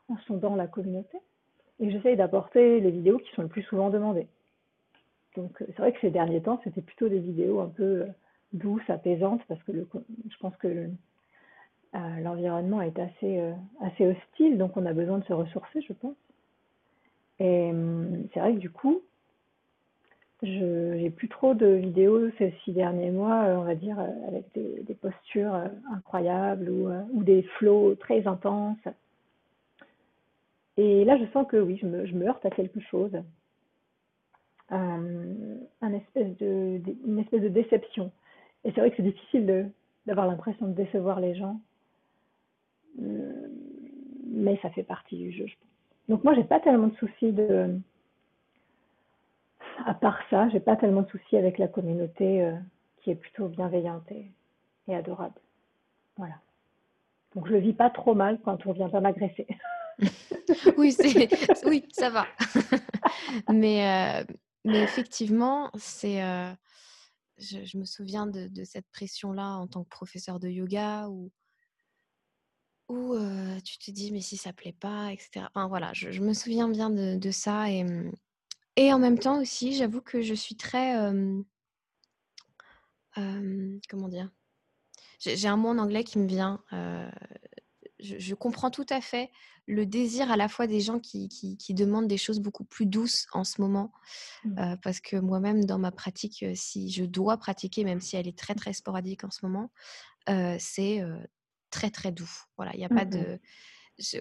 [0.09, 1.17] en sondant la communauté.
[1.79, 4.27] Et j'essaye d'apporter les vidéos qui sont le plus souvent demandées.
[5.35, 8.07] Donc euh, c'est vrai que ces derniers temps, c'était plutôt des vidéos un peu euh,
[8.51, 10.89] douces, apaisantes, parce que je pense que
[11.93, 16.15] l'environnement est assez, assez hostile, donc on a besoin de se ressourcer, je pense.
[17.39, 19.01] Et hum, c'est vrai que du coup,
[20.43, 24.27] je n'ai plus trop de vidéos ces six derniers mois, euh, on va dire, euh,
[24.27, 28.77] avec des, postures euh, incroyables ou, des flots très intenses.
[30.75, 33.11] Et là, je sens que oui, je me, heurte à quelque chose.
[34.69, 35.59] une
[35.95, 38.11] espèce de déception.
[38.65, 39.71] Et c'est vrai que c'est difficile
[40.05, 41.59] d'avoir l'impression de décevoir les gens.
[42.97, 45.69] Mais ça fait partie du jeu, je pense.
[46.09, 47.79] Donc moi, j'ai pas tellement de soucis de...
[49.85, 52.55] À part ça, j'ai pas tellement de soucis avec la communauté euh,
[52.97, 54.31] qui est plutôt bienveillante et,
[54.93, 55.39] adorable.
[56.17, 56.35] Voilà.
[57.35, 59.47] Donc je vis pas trop mal quand on vient pas m'agresser.
[60.77, 60.95] oui,
[61.65, 62.27] oui, ça va.
[63.51, 64.33] mais, euh,
[64.65, 66.23] mais effectivement, c'est...
[66.23, 66.51] Euh,
[67.39, 71.31] je, je, me souviens de, de cette pression-là en tant que professeur de yoga où
[72.93, 73.17] où
[73.63, 75.45] tu te dis mais si ça plaît pas, etc.
[75.53, 78.11] Enfin voilà, je, me souviens bien de, ça et, mmh,
[78.75, 80.95] et en même temps aussi, j'avoue que je suis très
[83.15, 84.29] comment dire?
[85.19, 86.63] J'ai un mot en anglais qui me vient.
[87.99, 89.31] Je, comprends tout à fait
[89.65, 93.27] le désir à la fois des gens qui, qui, demandent des choses beaucoup plus douces
[93.31, 93.91] en ce moment.
[94.43, 94.75] Mmh.
[94.81, 98.55] parce que moi-même, dans ma pratique, si je dois pratiquer, même si elle est très,
[98.55, 99.71] très sporadique en ce moment,
[100.59, 101.01] c'est
[101.73, 102.29] très, très doux.
[102.55, 103.39] Voilà, il n'y a pas de
[103.99, 104.19] je,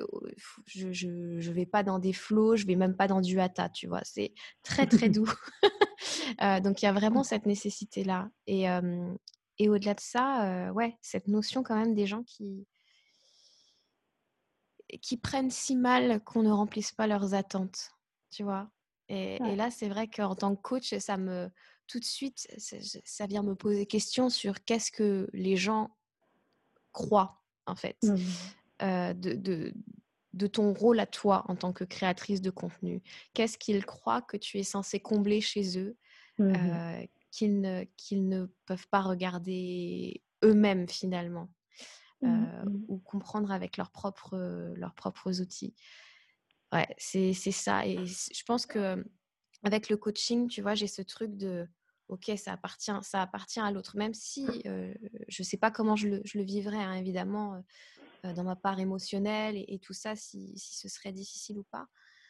[0.66, 4.00] je, vais pas dans des flots, je vais même pas dans du hatha, tu vois.
[4.04, 5.30] C'est très très doux.
[6.40, 8.28] Euh, donc il y a vraiment cette nécessité là.
[8.46, 8.64] Et,
[9.58, 12.66] et au-delà de ça, ouais, cette notion quand même des gens qui
[15.00, 17.92] qui prennent si mal qu'on ne remplisse pas leurs attentes,
[18.30, 18.68] tu vois?
[19.08, 21.50] Et, et là, c'est vrai qu'en tant que coach, ça me
[21.86, 25.90] tout de suite, ça vient me poser question sur qu'est-ce que les gens
[26.92, 27.98] croient en fait.
[28.02, 28.16] Mmh.
[28.82, 29.72] Euh, de,
[30.32, 33.00] de, ton rôle à toi en tant que créatrice de contenu
[33.32, 35.96] Qu'est-ce qu'ils croient que tu es censée combler chez eux
[36.38, 41.48] mmh euh, qu'ils ne, qu'ils ne peuvent pas regarder eux-mêmes finalement
[42.22, 45.74] mmh euh, ou comprendre avec leurs propres, leurs propres outils?
[46.72, 47.86] Ouais, c'est, c'est ça.
[47.86, 49.04] Et je pense que
[49.62, 51.68] avec le coaching, tu vois, j'ai ce truc de
[52.08, 56.08] ok, ça appartient, ça appartient à l'autre, même si je ne sais pas comment je
[56.08, 57.62] le, je le vivrais, hein, évidemment.
[58.24, 61.86] Euh, dans ma part émotionnelle et, tout ça, si, ce serait difficile ou pas.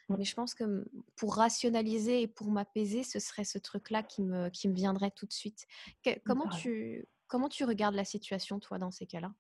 [0.09, 0.85] Mais je pense que
[1.17, 5.25] pour rationaliser et pour m'apaiser, ce serait ce truc-là qui me, qui me viendrait tout
[5.25, 5.67] de suite.
[6.25, 9.33] comment, tu, comment tu regardes la situation, toi, dans ces cas-là?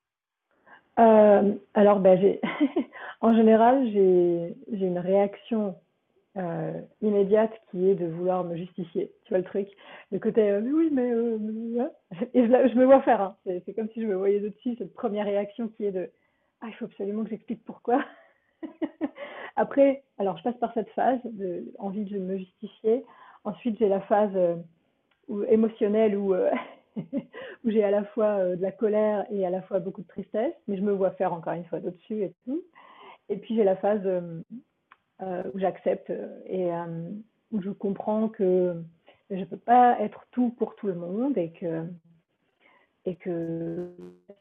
[0.99, 2.38] Euh, Alors, ben,
[3.21, 5.77] en général, j'ai une réaction
[6.37, 9.12] euh, immédiate qui est de vouloir me justifier.
[9.25, 9.68] Tu vois le truc?
[10.11, 11.11] Le côté oui, mais.
[12.35, 13.21] et je, me vois faire.
[13.21, 13.37] Hein.
[13.45, 16.11] C'est comme si je me voyais au-dessus, cette première réaction qui est de
[16.62, 18.05] ah, il faut absolument que j'explique pourquoi.
[19.57, 23.05] Après, alors je passe par cette phase de envie de me justifier.
[23.42, 24.57] Ensuite, j'ai la phase euh,
[25.49, 26.51] émotionnelle où, euh,
[27.64, 30.07] où j'ai à la fois euh, de la colère et à la fois beaucoup de
[30.07, 32.62] tristesse, mais je me vois faire encore une fois d'au-dessus et tout.
[33.29, 34.09] Et puis j'ai la phase
[35.54, 36.12] où j'accepte
[36.46, 36.70] et
[37.52, 38.82] où je comprends que
[39.30, 41.87] je ne peux pas être tout pour tout le monde et que
[43.04, 43.88] et que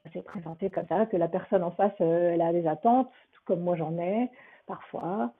[0.03, 3.11] ça s'est présenté comme ça, que la personne en face, euh, elle a des attentes,
[3.31, 4.29] tout comme moi j'en ai
[4.67, 5.33] parfois,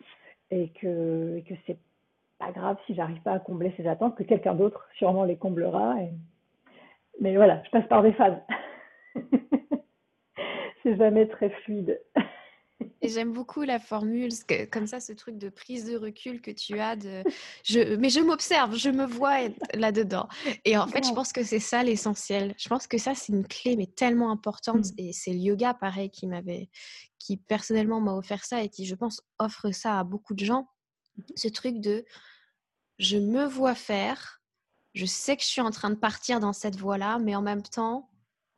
[0.49, 1.77] et que, et que c'est
[2.39, 5.95] pas grave si j'arrive pas à combler ces attentes, que quelqu'un d'autre sûrement les comblera.
[7.19, 8.41] Mais voilà, je passe par des phases.
[10.83, 12.01] c'est jamais très fluide.
[13.01, 14.29] Et j'aime beaucoup la formule,
[14.71, 16.95] comme ça, ce truc de prise de recul que tu as.
[16.95, 17.23] De,
[17.63, 20.27] je, mais je m'observe, je me vois là-dedans.
[20.65, 22.53] Et en fait, je pense que c'est ça l'essentiel.
[22.57, 24.85] Je pense que ça, c'est une clé, mais tellement importante.
[24.85, 24.99] Mmh.
[24.99, 26.69] Et c'est le yoga, pareil, qui m'avait,
[27.17, 30.67] qui personnellement m'a offert ça et qui, je pense, offre ça à beaucoup de gens.
[31.17, 31.21] Mmh.
[31.35, 32.05] Ce truc de
[32.99, 34.41] je me vois faire,
[34.93, 37.63] je sais que je suis en train de partir dans cette voie-là, mais en même
[37.63, 38.10] temps,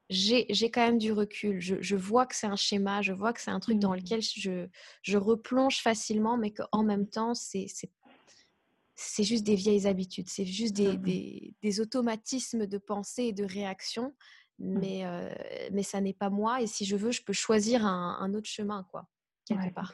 [0.09, 1.59] j'ai quand même du recul.
[1.59, 3.95] Je, vois que c'est un schéma, je vois que c'est un truc dans mmh.
[3.95, 4.67] lequel je,
[5.01, 7.67] je replonge facilement, mais qu'en même temps, c'est
[9.23, 14.13] juste des vieilles habitudes, c'est juste des, des, des, automatismes de pensée et de réaction,
[14.59, 14.79] mmh.
[14.79, 15.33] mais, euh,
[15.71, 16.61] mais ça n'est pas moi.
[16.61, 19.07] Et si je veux, je peux choisir un, un autre chemin, quoi,
[19.47, 19.93] quelque part.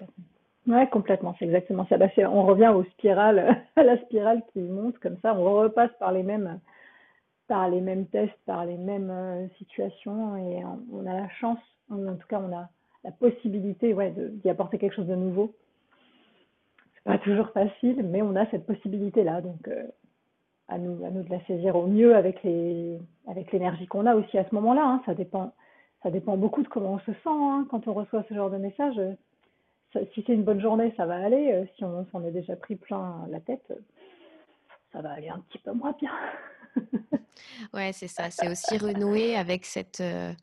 [0.67, 1.97] Ouais, complètement, c'est exactement ça.
[1.97, 6.11] Bah, on revient aux spirales, à la spirale qui monte comme ça, on repasse par
[6.11, 6.59] les mêmes
[7.49, 11.59] par les mêmes tests, par les mêmes euh, situations et on, a la chance,
[11.91, 12.69] en tout cas on a
[13.03, 15.55] la possibilité ouais, d'y apporter quelque chose de nouveau.
[16.93, 19.83] C'est pas toujours facile, mais on a cette possibilité-là, donc euh,
[20.67, 24.15] à, nous, à nous de la saisir au mieux avec les avec l'énergie qu'on a
[24.15, 24.85] aussi à ce moment-là.
[24.85, 25.01] Hein.
[25.07, 25.53] Ça dépend
[26.03, 28.57] ça dépend beaucoup de comment on se sent hein, quand on reçoit ce genre de
[28.57, 29.01] message.
[29.93, 31.51] si c'est une bonne journée, ça va aller.
[31.51, 33.73] Euh, si on s'en est déjà pris plein la tête,
[34.91, 36.11] ça va aller un petit peu moins bien.
[37.73, 38.31] ouais, c'est ça.
[38.31, 40.33] C'est aussi renouer avec cette, euh,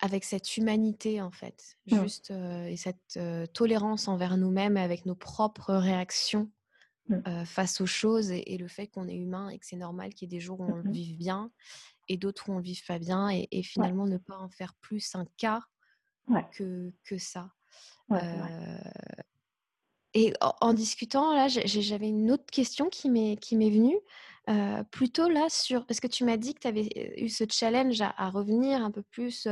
[0.00, 1.78] avec cette humanité, en fait.
[1.86, 6.50] Juste, euh, et cette euh, tolérance envers nous-mêmes et avec nos propres réactions
[7.46, 10.34] face aux choses et, le fait qu'on est humain et que c'est normal qu'il y
[10.34, 11.50] ait des jours où on le mmh vive bien
[12.06, 15.14] et d'autres où on le vive pas bien et, finalement ne pas en faire plus
[15.14, 15.62] un cas
[16.52, 17.50] que, que ça.
[20.12, 23.96] et en, discutant, là, j'avais une autre question qui m'est venue
[24.90, 28.30] plutôt là sur, parce que tu m'as dit que tu avais eu ce challenge à,
[28.30, 29.46] revenir un peu plus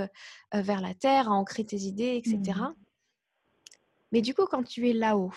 [0.55, 2.59] vers la terre, à ancrer tes idées, etc.
[2.61, 2.75] Mmh.
[4.13, 5.35] Mais du coup, quand tu es là-haut,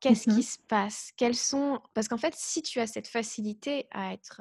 [0.00, 1.10] qu'est-ce qui mmh se passe?
[1.16, 4.40] Quels sont Parce qu'en fait, si tu as cette facilité à être,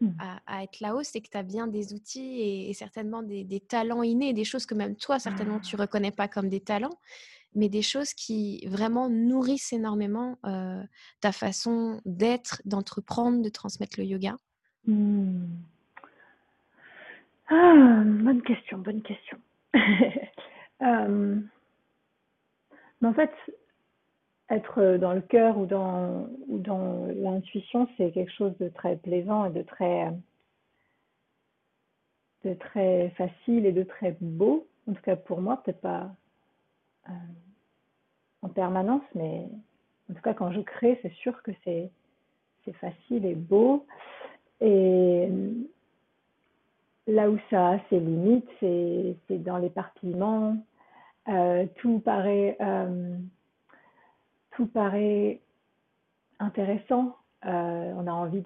[0.00, 0.10] mmh.
[0.46, 4.02] à, être là-haut, c'est que tu as bien des outils et, certainement des, des, talents
[4.02, 6.98] innés, des choses que même toi, certainement, tu ne reconnais pas comme des talents
[7.54, 10.82] mais des choses qui vraiment nourrissent énormément euh,
[11.20, 14.36] ta façon d'être, d'entreprendre, de transmettre le yoga
[14.86, 15.44] mmh.
[17.48, 19.38] ah, Bonne question, bonne question.
[20.82, 21.36] Euh,
[23.04, 23.30] en fait,
[24.50, 29.46] être dans le cœur ou dans, ou dans l'intuition, c'est quelque chose de très plaisant
[29.46, 30.12] et de très,
[32.44, 34.66] de très facile et de très beau.
[34.88, 36.10] En tout cas pour moi, peut-être pas
[37.08, 37.12] euh,
[38.42, 39.48] en permanence, mais
[40.10, 41.90] en tout cas quand je crée, c'est sûr que c'est
[42.80, 43.86] facile et beau.
[44.60, 45.28] Et
[47.06, 50.56] là où ça a ses limites, c'est dans l'éparpillement.
[51.28, 53.16] Euh, tout paraît euh,
[56.40, 57.16] intéressant.
[57.44, 58.42] Euh, on a envie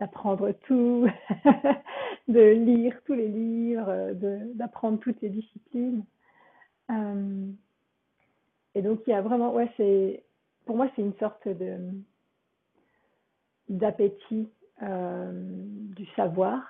[0.00, 1.08] d'apprendre tout,
[2.28, 4.12] de lire tous les livres,
[4.54, 6.04] d'apprendre toutes les disciplines.
[8.74, 10.22] Euh, et donc il y a vraiment, ouais, c'est
[10.66, 11.78] pour moi c'est une sorte de
[13.68, 14.48] d'appétit
[14.82, 15.32] euh,
[15.96, 16.60] du savoir.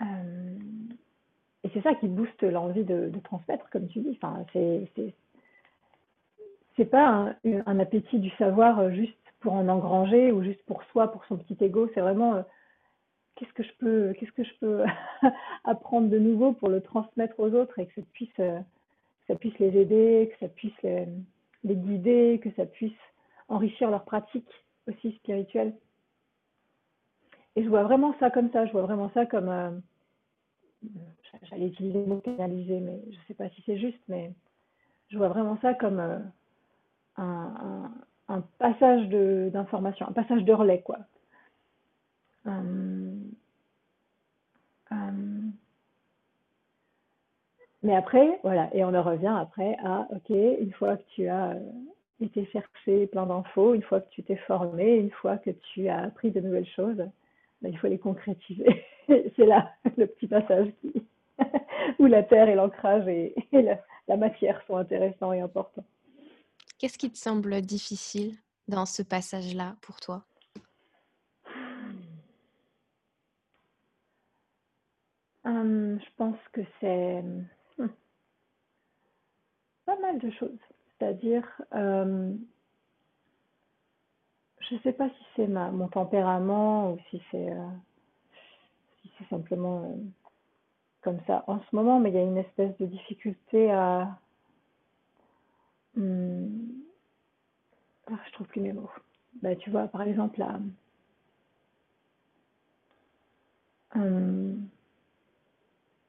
[0.00, 4.18] et c'est ça qui booste l'envie de, transmettre, comme tu dis.
[4.22, 4.88] Enfin, c'est
[6.76, 11.10] c'est pas un, appétit du savoir euh, juste pour en engranger ou juste pour soi,
[11.10, 11.90] pour son petit ego.
[11.94, 12.42] C'est vraiment euh,
[13.34, 14.84] qu'est-ce que je peux, qu'est-ce que je peux
[15.64, 18.60] apprendre de nouveau pour le transmettre aux autres et que ça puisse, euh,
[19.26, 21.06] ça puisse les aider, que ça puisse les,
[21.64, 22.92] guider, que ça puisse
[23.48, 24.48] enrichir leur pratique
[24.88, 25.74] aussi spirituelle.
[27.56, 28.66] Et je vois vraiment ça comme ça.
[28.66, 29.82] Je vois vraiment ça comme,
[31.42, 34.32] j'allais utiliser le mot canaliser, mais je ne sais pas si c'est juste, mais
[35.08, 36.00] je vois vraiment ça comme
[37.16, 37.90] un,
[38.28, 40.98] un, passage d'information, un passage de relais, quoi.
[42.46, 43.16] Euh,
[44.92, 45.35] euh,
[47.86, 51.50] mais après, voilà, et on en revient après à, ok, une fois que tu as
[51.50, 51.60] euh,
[52.20, 56.02] été chercher plein d'infos, une fois que tu t'es formé, une fois que tu as
[56.02, 58.84] appris de nouvelles choses, ben, il faut les concrétiser.
[59.06, 61.06] C'est là le petit passage qui,
[62.00, 65.84] où la terre et l'ancrage et, la, la, matière sont intéressants et importants.
[66.80, 68.34] Qu'est-ce qui te semble difficile
[68.66, 70.24] dans ce passage-là pour toi?
[75.44, 77.46] Hum, Je pense que c'est hum,
[79.86, 80.58] pas mal de choses.
[80.98, 82.38] C'est-à-dire, hum,
[84.60, 87.68] je ne sais pas si c'est mon tempérament ou si c'est euh,
[89.02, 89.96] si simplement euh,
[91.02, 94.18] comme ça en ce moment, mais il y a une espèce de difficulté à
[95.96, 96.82] Hmm.
[98.10, 98.90] Ah, je trouve plus mes mots.
[99.42, 100.58] Bah, tu vois, par exemple, là,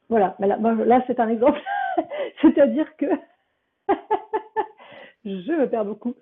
[0.10, 1.60] voilà, bah, là, là c'est un exemple.
[2.42, 3.06] C'est-à-dire que
[5.28, 6.16] je me perds beaucoup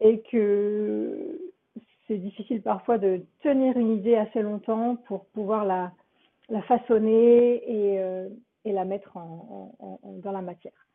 [0.00, 1.38] et que
[2.06, 5.92] c'est difficile parfois de tenir une idée assez longtemps pour pouvoir la,
[6.62, 8.28] façonner et, euh,
[8.64, 9.18] et la mettre
[10.22, 10.86] dans la matière.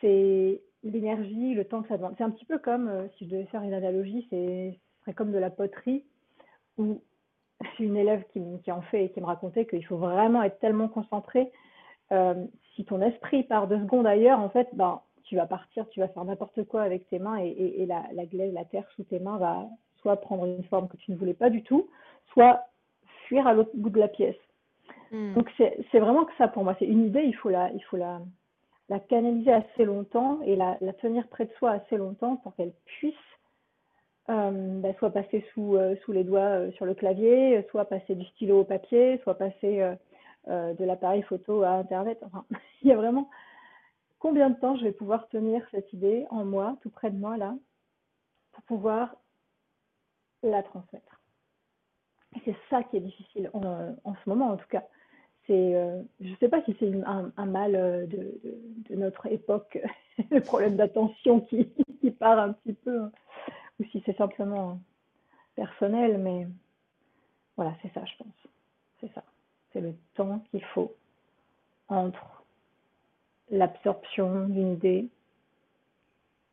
[0.00, 2.14] C'est l'énergie, le temps que ça demande.
[2.16, 5.32] C'est un petit peu comme, euh, si je devais faire une analogie, c'est serait comme
[5.32, 6.04] de la poterie
[6.78, 7.02] où
[7.76, 10.58] c'est une élève qui, qui, en fait et qui me racontait qu'il faut vraiment être
[10.60, 11.50] tellement concentré.
[12.12, 16.00] Euh, si ton esprit part deux secondes ailleurs, en fait, ben, tu vas partir, tu
[16.00, 19.04] vas faire n'importe quoi avec tes mains et, et, la, la, glaise, la terre sous
[19.04, 21.88] tes mains va soit prendre une forme que tu ne voulais pas du tout,
[22.32, 22.64] soit
[23.26, 24.34] fuir à l'autre bout de la pièce.
[25.12, 25.34] Hmm.
[25.34, 26.74] Donc c'est vraiment que ça pour moi.
[26.80, 28.20] C'est une idée, il faut la, il faut la,
[28.88, 33.14] la canaliser assez longtemps et la, tenir près de soi assez longtemps pour qu'elle puisse
[34.30, 38.16] euh, bah, soit passer sous, euh, sous les doigts euh, sur le clavier, soit passer
[38.16, 39.94] du stylo au papier, soit passer
[40.48, 42.18] de l'appareil photo à Internet.
[42.26, 42.44] Enfin,
[42.82, 43.30] il y a vraiment
[44.20, 47.36] combien de temps je vais pouvoir tenir cette idée en moi, tout près de moi
[47.36, 47.56] là,
[48.52, 49.16] pour pouvoir
[50.44, 51.20] la transmettre.
[52.36, 54.84] Et c'est ça qui est difficile en ce moment en tout cas
[55.50, 59.78] euh, je ne sais pas si c'est un, mal euh, de, notre époque,
[60.30, 61.64] le problème d'attention qui,
[62.18, 63.12] part un petit peu, hein,
[63.78, 64.78] ou si c'est simplement
[65.54, 66.46] personnel, mais
[67.56, 68.34] voilà, c'est ça, je pense.
[69.00, 69.24] C'est ça.
[69.72, 70.94] C'est le temps qu'il faut
[71.88, 72.39] entre
[73.50, 75.08] l'absorption d'une idée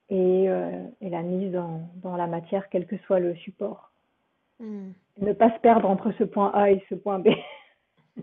[0.10, 3.92] et, euh, la mise dans, la matière, quel que soit le support.
[4.60, 4.92] Hmm.
[5.20, 7.30] Ne pas se perdre entre ce point A et ce point B.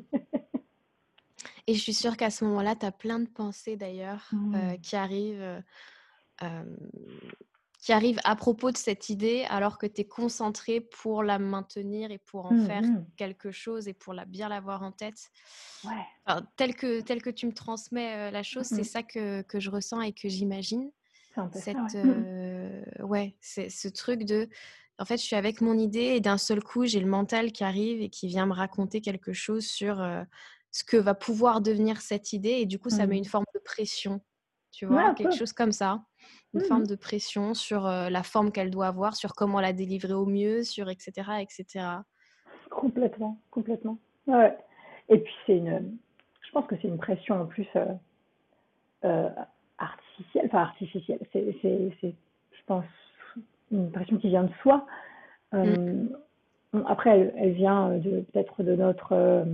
[1.67, 4.37] Et je suis sûre qu'à ce moment-là, tu as plein de pensées d'ailleurs euh,
[4.75, 4.79] mmh.
[4.83, 5.63] qui arrivent.
[6.43, 6.63] Euh,
[7.85, 12.11] qui arrivent à propos de cette idée alors que tu es concentré pour la maintenir
[12.11, 15.31] et pour en faire mmh quelque chose et pour la, bien l'avoir en tête?
[15.85, 16.41] Ouais.
[16.57, 19.69] tel, que, tel que tu me transmets la chose, c'est mmh ça que, que, je
[19.69, 20.91] ressens et que j'imagine.
[21.53, 21.77] Cette,
[23.01, 24.49] ouais, c'est ce truc de
[24.99, 27.65] en fait, je suis avec mon idée et d'un seul coup, j'ai le mental qui
[27.65, 30.03] arrive et qui vient me raconter quelque chose sur
[30.71, 33.19] ce que va pouvoir devenir cette idée et du coup ça met mmh.
[33.19, 34.23] une forme de pression
[34.75, 35.15] tu vois?
[35.15, 36.03] Quelque chose comme ça
[36.53, 40.13] une mmh forme de pression sur la forme qu'elle doit avoir, sur comment la délivrer
[40.13, 41.31] au mieux, sur etc.
[41.41, 41.87] etc.
[42.71, 43.99] Complètement, complètement.
[44.27, 44.57] Ouais.
[45.09, 45.97] Et puis c'est une,
[46.43, 47.69] je pense que c'est une pression en plus
[49.79, 51.57] artificielle, enfin artificielle, c'est,
[52.03, 52.85] je pense,
[53.71, 54.87] une pression qui vient de soi.
[55.53, 56.09] Mmh.
[56.87, 59.45] Après, elle, vient peut-être de notre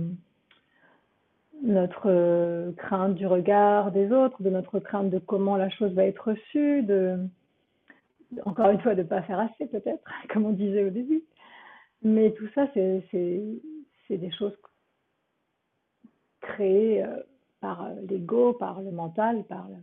[1.61, 6.05] notre euh, crainte du regard des autres, de notre crainte de comment la chose va
[6.05, 7.19] être reçue, de,
[8.45, 11.23] encore une fois, de ne pas faire assez peut-être, comme on disait au début.
[12.03, 13.05] Mais tout ça, c'est
[14.09, 14.57] des choses
[16.41, 17.21] créées euh,
[17.59, 19.75] par l'ego, par le mental, par le...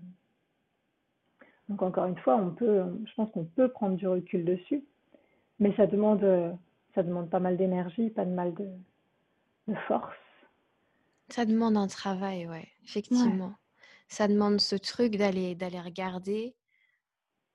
[1.69, 4.83] Donc encore une fois, on peut, je pense qu'on peut prendre du recul dessus,
[5.61, 6.27] mais ça demande,
[6.95, 8.67] ça demande pas mal d'énergie, pas de mal de,
[9.69, 10.17] de force.
[11.31, 13.55] Ça demande un travail, ouais, effectivement.
[14.09, 16.57] Ça demande ce truc d'aller d'aller regarder.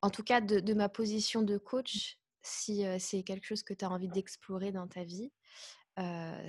[0.01, 3.89] En tout cas, de, ma position de coach, si c'est quelque chose que tu as
[3.89, 5.31] envie d'explorer dans ta vie,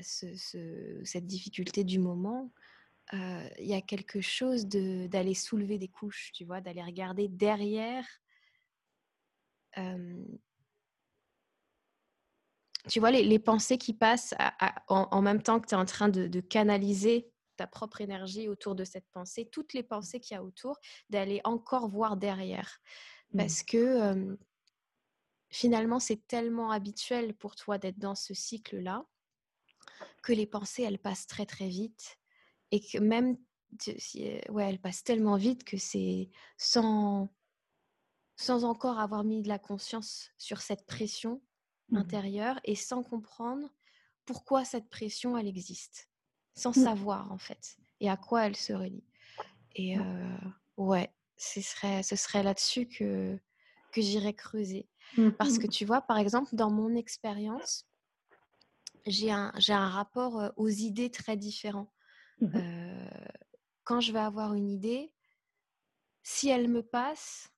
[0.03, 2.53] cette difficulté du moment,
[3.13, 8.07] il y a quelque chose d'aller soulever des couches, tu vois, d'aller regarder derrière
[12.89, 14.35] tu vois, les, pensées qui passent
[14.89, 18.85] en, même temps que tu es en train de, canaliser ta propre énergie autour de
[18.85, 20.79] cette pensée, toutes les pensées qu'il y a autour,
[21.09, 22.81] d'aller encore voir derrière.
[23.33, 23.39] Mmh.
[23.39, 24.37] Parce que
[25.51, 29.07] finalement, c'est tellement habituel pour toi d'être dans ce cycle-là
[30.23, 32.19] que les pensées, elles passent très très vite.
[32.71, 33.37] Et que même,
[34.49, 37.33] ouais, elles passent tellement vite que c'est sans,
[38.37, 41.41] sans encore avoir mis de la conscience sur cette pression,
[41.91, 43.69] Mmh intérieure et sans comprendre
[44.25, 46.09] pourquoi cette pression, elle existe,
[46.55, 46.85] sans mmh.
[46.85, 49.05] savoir en fait, et à quoi elle se relie.
[49.77, 49.97] Et
[50.77, 53.39] ouais, ce serait, ce serait là-dessus que,
[53.93, 54.89] que j'irais creuser.
[55.39, 55.71] Parce que mmh.
[55.71, 57.87] tu vois, par exemple, dans mon expérience,
[59.07, 61.93] j'ai un, j'ai un rapport aux idées très différent.
[63.85, 65.13] quand je vais avoir une idée,
[66.23, 67.54] si elle me passe,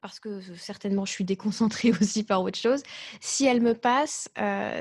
[0.00, 2.82] parce que certainement je suis déconcentrée aussi par autre chose,
[3.20, 4.28] si elle me passe,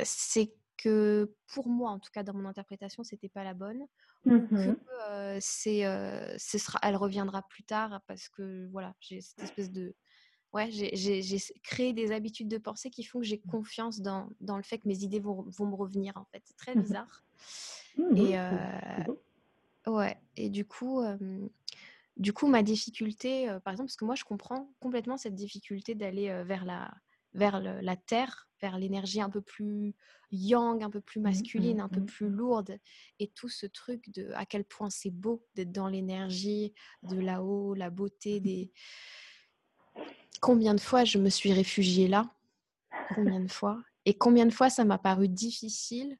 [0.03, 3.85] c'est que pour moi, en tout cas dans mon interprétation, c'était pas la bonne.
[4.25, 4.75] Mmh
[5.41, 5.83] c'est,
[6.37, 9.95] ce sera, elle reviendra plus tard parce que voilà, j'ai cette espèce de,
[10.53, 14.63] ouais, j'ai créé des habitudes de pensée qui font que j'ai confiance dans, dans, le
[14.63, 16.41] fait que mes idées vont, vont me revenir en fait.
[16.45, 17.23] C'est très mmh bizarre.
[17.97, 21.01] Mmh et ouais, et du coup,
[22.19, 26.43] du coup, ma difficulté, par exemple, parce que moi, je comprends complètement cette difficulté d'aller
[26.43, 26.93] vers, la,
[27.33, 29.95] vers la terre, vers l'énergie un peu plus
[30.31, 32.77] yang, un peu plus mmh, masculine, mmh, un peu plus lourde,
[33.19, 37.73] et tout ce truc de à quel point c'est beau d'être dans l'énergie de là-haut,
[37.73, 38.71] la beauté des.
[40.41, 42.33] Combien de fois je me suis réfugiée là
[43.15, 46.17] Combien de fois Et combien de fois ça m'a paru difficile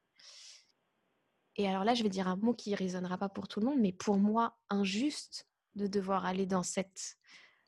[1.55, 3.65] et alors là, je vais dire un mot qui ne résonnera pas pour tout le
[3.65, 5.48] monde, mais pour moi, injuste
[5.79, 7.17] de devoir aller dans cette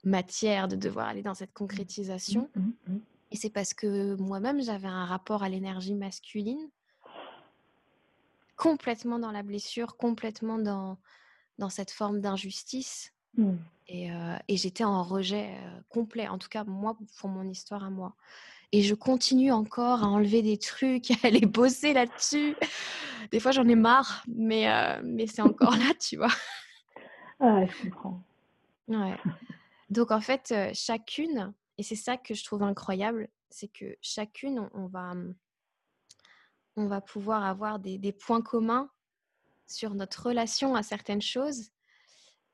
[0.04, 1.62] matière, de devoir aller dans cette mmh.
[1.62, 2.50] concrétisation.
[2.56, 3.00] Mmh, mmh,
[3.32, 6.70] Et c'est parce que moi-même, j'avais un rapport à l'énergie masculine
[8.62, 11.00] complètement dans la blessure, complètement dans,
[11.58, 13.12] dans cette forme d'injustice.
[13.88, 17.84] Et, euh, et j'étais en rejet euh, complet, en tout cas moi, pour mon histoire
[17.84, 18.16] à moi.
[18.72, 22.56] Et je continue encore à enlever des trucs, à aller bosser là-dessus.
[23.32, 26.32] Des fois, j'en ai marre, mais, euh, mais c'est encore là, tu vois.
[27.42, 28.24] Ah, je comprends.
[28.88, 29.18] Ouais.
[29.90, 34.88] Donc en fait, chacune, et c'est ça que je trouve incroyable, c'est que chacune, on,
[34.88, 35.14] va,
[36.76, 38.90] on va pouvoir avoir des, des, points communs
[39.68, 41.72] sur notre relation à certaines choses,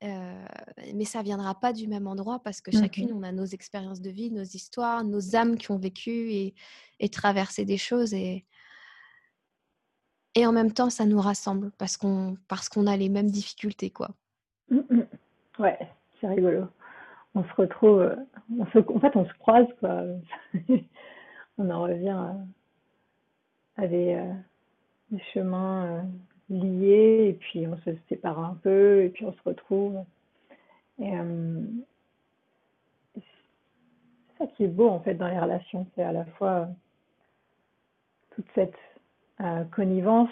[0.00, 4.00] mais ça viendra pas du même endroit parce que chacune, mmh on a nos expériences
[4.00, 6.54] de vie, nos histoires, nos âmes qui ont vécu et,
[7.00, 8.46] et traversé des choses et
[10.34, 13.90] et en même temps, ça nous rassemble parce qu'on parce qu'on a les mêmes difficultés,
[13.90, 14.10] quoi.
[15.58, 15.78] Ouais,
[16.20, 16.68] c'est rigolo.
[17.34, 18.16] On se retrouve, euh,
[18.60, 20.04] en fait, on se croise, quoi.
[21.58, 22.34] on en revient
[23.76, 26.02] à, des, euh, chemins euh,
[26.48, 30.04] liés, et puis on se sépare un peu, et puis on se retrouve.
[31.00, 31.12] Et
[33.14, 33.22] c'est
[34.38, 35.86] ça qui est beau, en fait, dans les relations.
[35.94, 36.68] C'est à la fois
[38.30, 38.74] toute cette
[39.70, 40.30] connivence,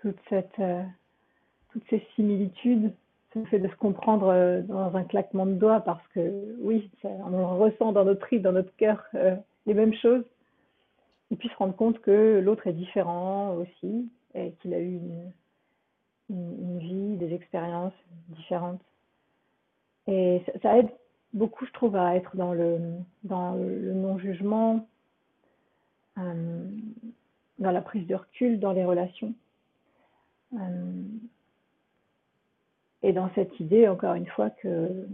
[0.00, 2.92] toutes ces similitudes
[3.40, 7.58] le fait de se comprendre euh, dans un claquement de doigts parce que oui, on
[7.58, 10.24] ressent dans notre tripes, dans notre cœur euh, les mêmes choses.
[11.30, 15.32] Et puis se rendre compte que l'autre est différent aussi et qu'il a eu une,
[16.30, 17.94] une, vie, des expériences
[18.28, 18.82] différentes.
[20.06, 20.90] Et ça, aide
[21.32, 22.78] beaucoup, je trouve, à être dans le,
[23.24, 24.86] dans le non-jugement,
[26.18, 26.68] euh,
[27.58, 29.34] dans la prise de recul, dans les relations.
[33.04, 35.06] Et dans cette idée, encore une fois, que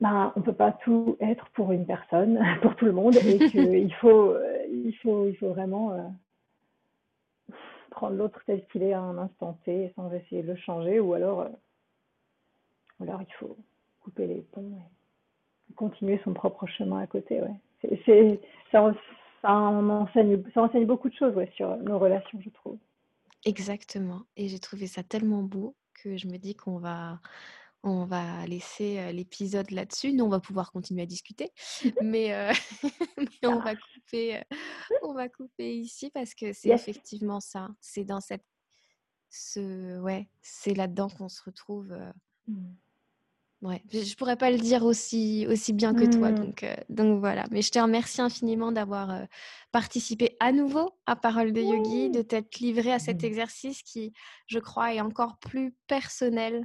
[0.00, 3.38] ben, on ne peut pas tout être pour une personne, pour tout le monde, et
[3.50, 4.34] qu'il faut,
[4.72, 7.54] il faut, il faut vraiment euh,
[7.90, 11.12] prendre l'autre tel qu'il est à un instant T sans essayer de le changer, ou
[11.12, 11.46] alors,
[13.02, 13.58] alors il faut
[14.00, 14.78] couper les ponts
[15.68, 17.42] et continuer son propre chemin à côté.
[17.42, 18.40] Ouais.
[18.72, 18.82] Ça,
[19.52, 22.78] enseigne, ça enseigne beaucoup de choses ouais, sur nos relations, je trouve.
[23.44, 24.22] Exactement.
[24.36, 27.20] Et j'ai trouvé ça tellement beau que je me dis qu'on va,
[27.82, 30.12] on va laisser l'épisode là-dessus.
[30.12, 31.52] Nous, on va pouvoir continuer à discuter,
[32.02, 32.52] mais,
[33.42, 34.42] on, va couper,
[35.02, 37.68] on va couper ici parce que c'est effectivement ça.
[37.80, 38.44] C'est dans cette,
[39.30, 41.96] ce, ouais, c'est là-dedans qu'on se retrouve.
[43.62, 46.34] Ouais, je pourrais pas le dire aussi, aussi bien que toi, mmh.
[46.34, 47.44] donc, euh, donc voilà.
[47.50, 49.24] Mais je te remercie infiniment d'avoir euh,
[49.70, 53.26] participé à nouveau à Parole de Yogi, de t'être livré à cet mmh.
[53.26, 54.14] exercice qui,
[54.46, 56.64] je crois, est encore plus personnel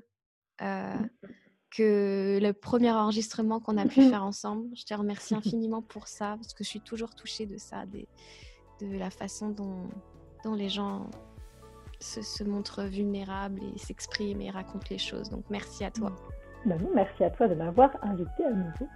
[0.61, 1.09] euh, mmh.
[1.71, 4.69] que le premier enregistrement qu'on a pu faire ensemble.
[4.73, 8.97] Je te remercie infiniment pour ça, parce que je suis toujours touchée de ça, de
[8.97, 9.89] la façon dont,
[10.45, 11.09] dont les gens
[11.99, 15.29] se, se montrent vulnérables et s'expriment et racontent les choses.
[15.29, 16.15] Donc merci à toi.
[16.65, 18.87] Ben merci à toi de m'avoir invité à nouveau.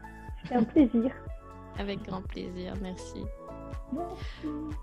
[0.41, 1.11] C'était un plaisir.
[1.77, 3.23] Avec grand plaisir, merci.
[3.93, 4.75] Merci.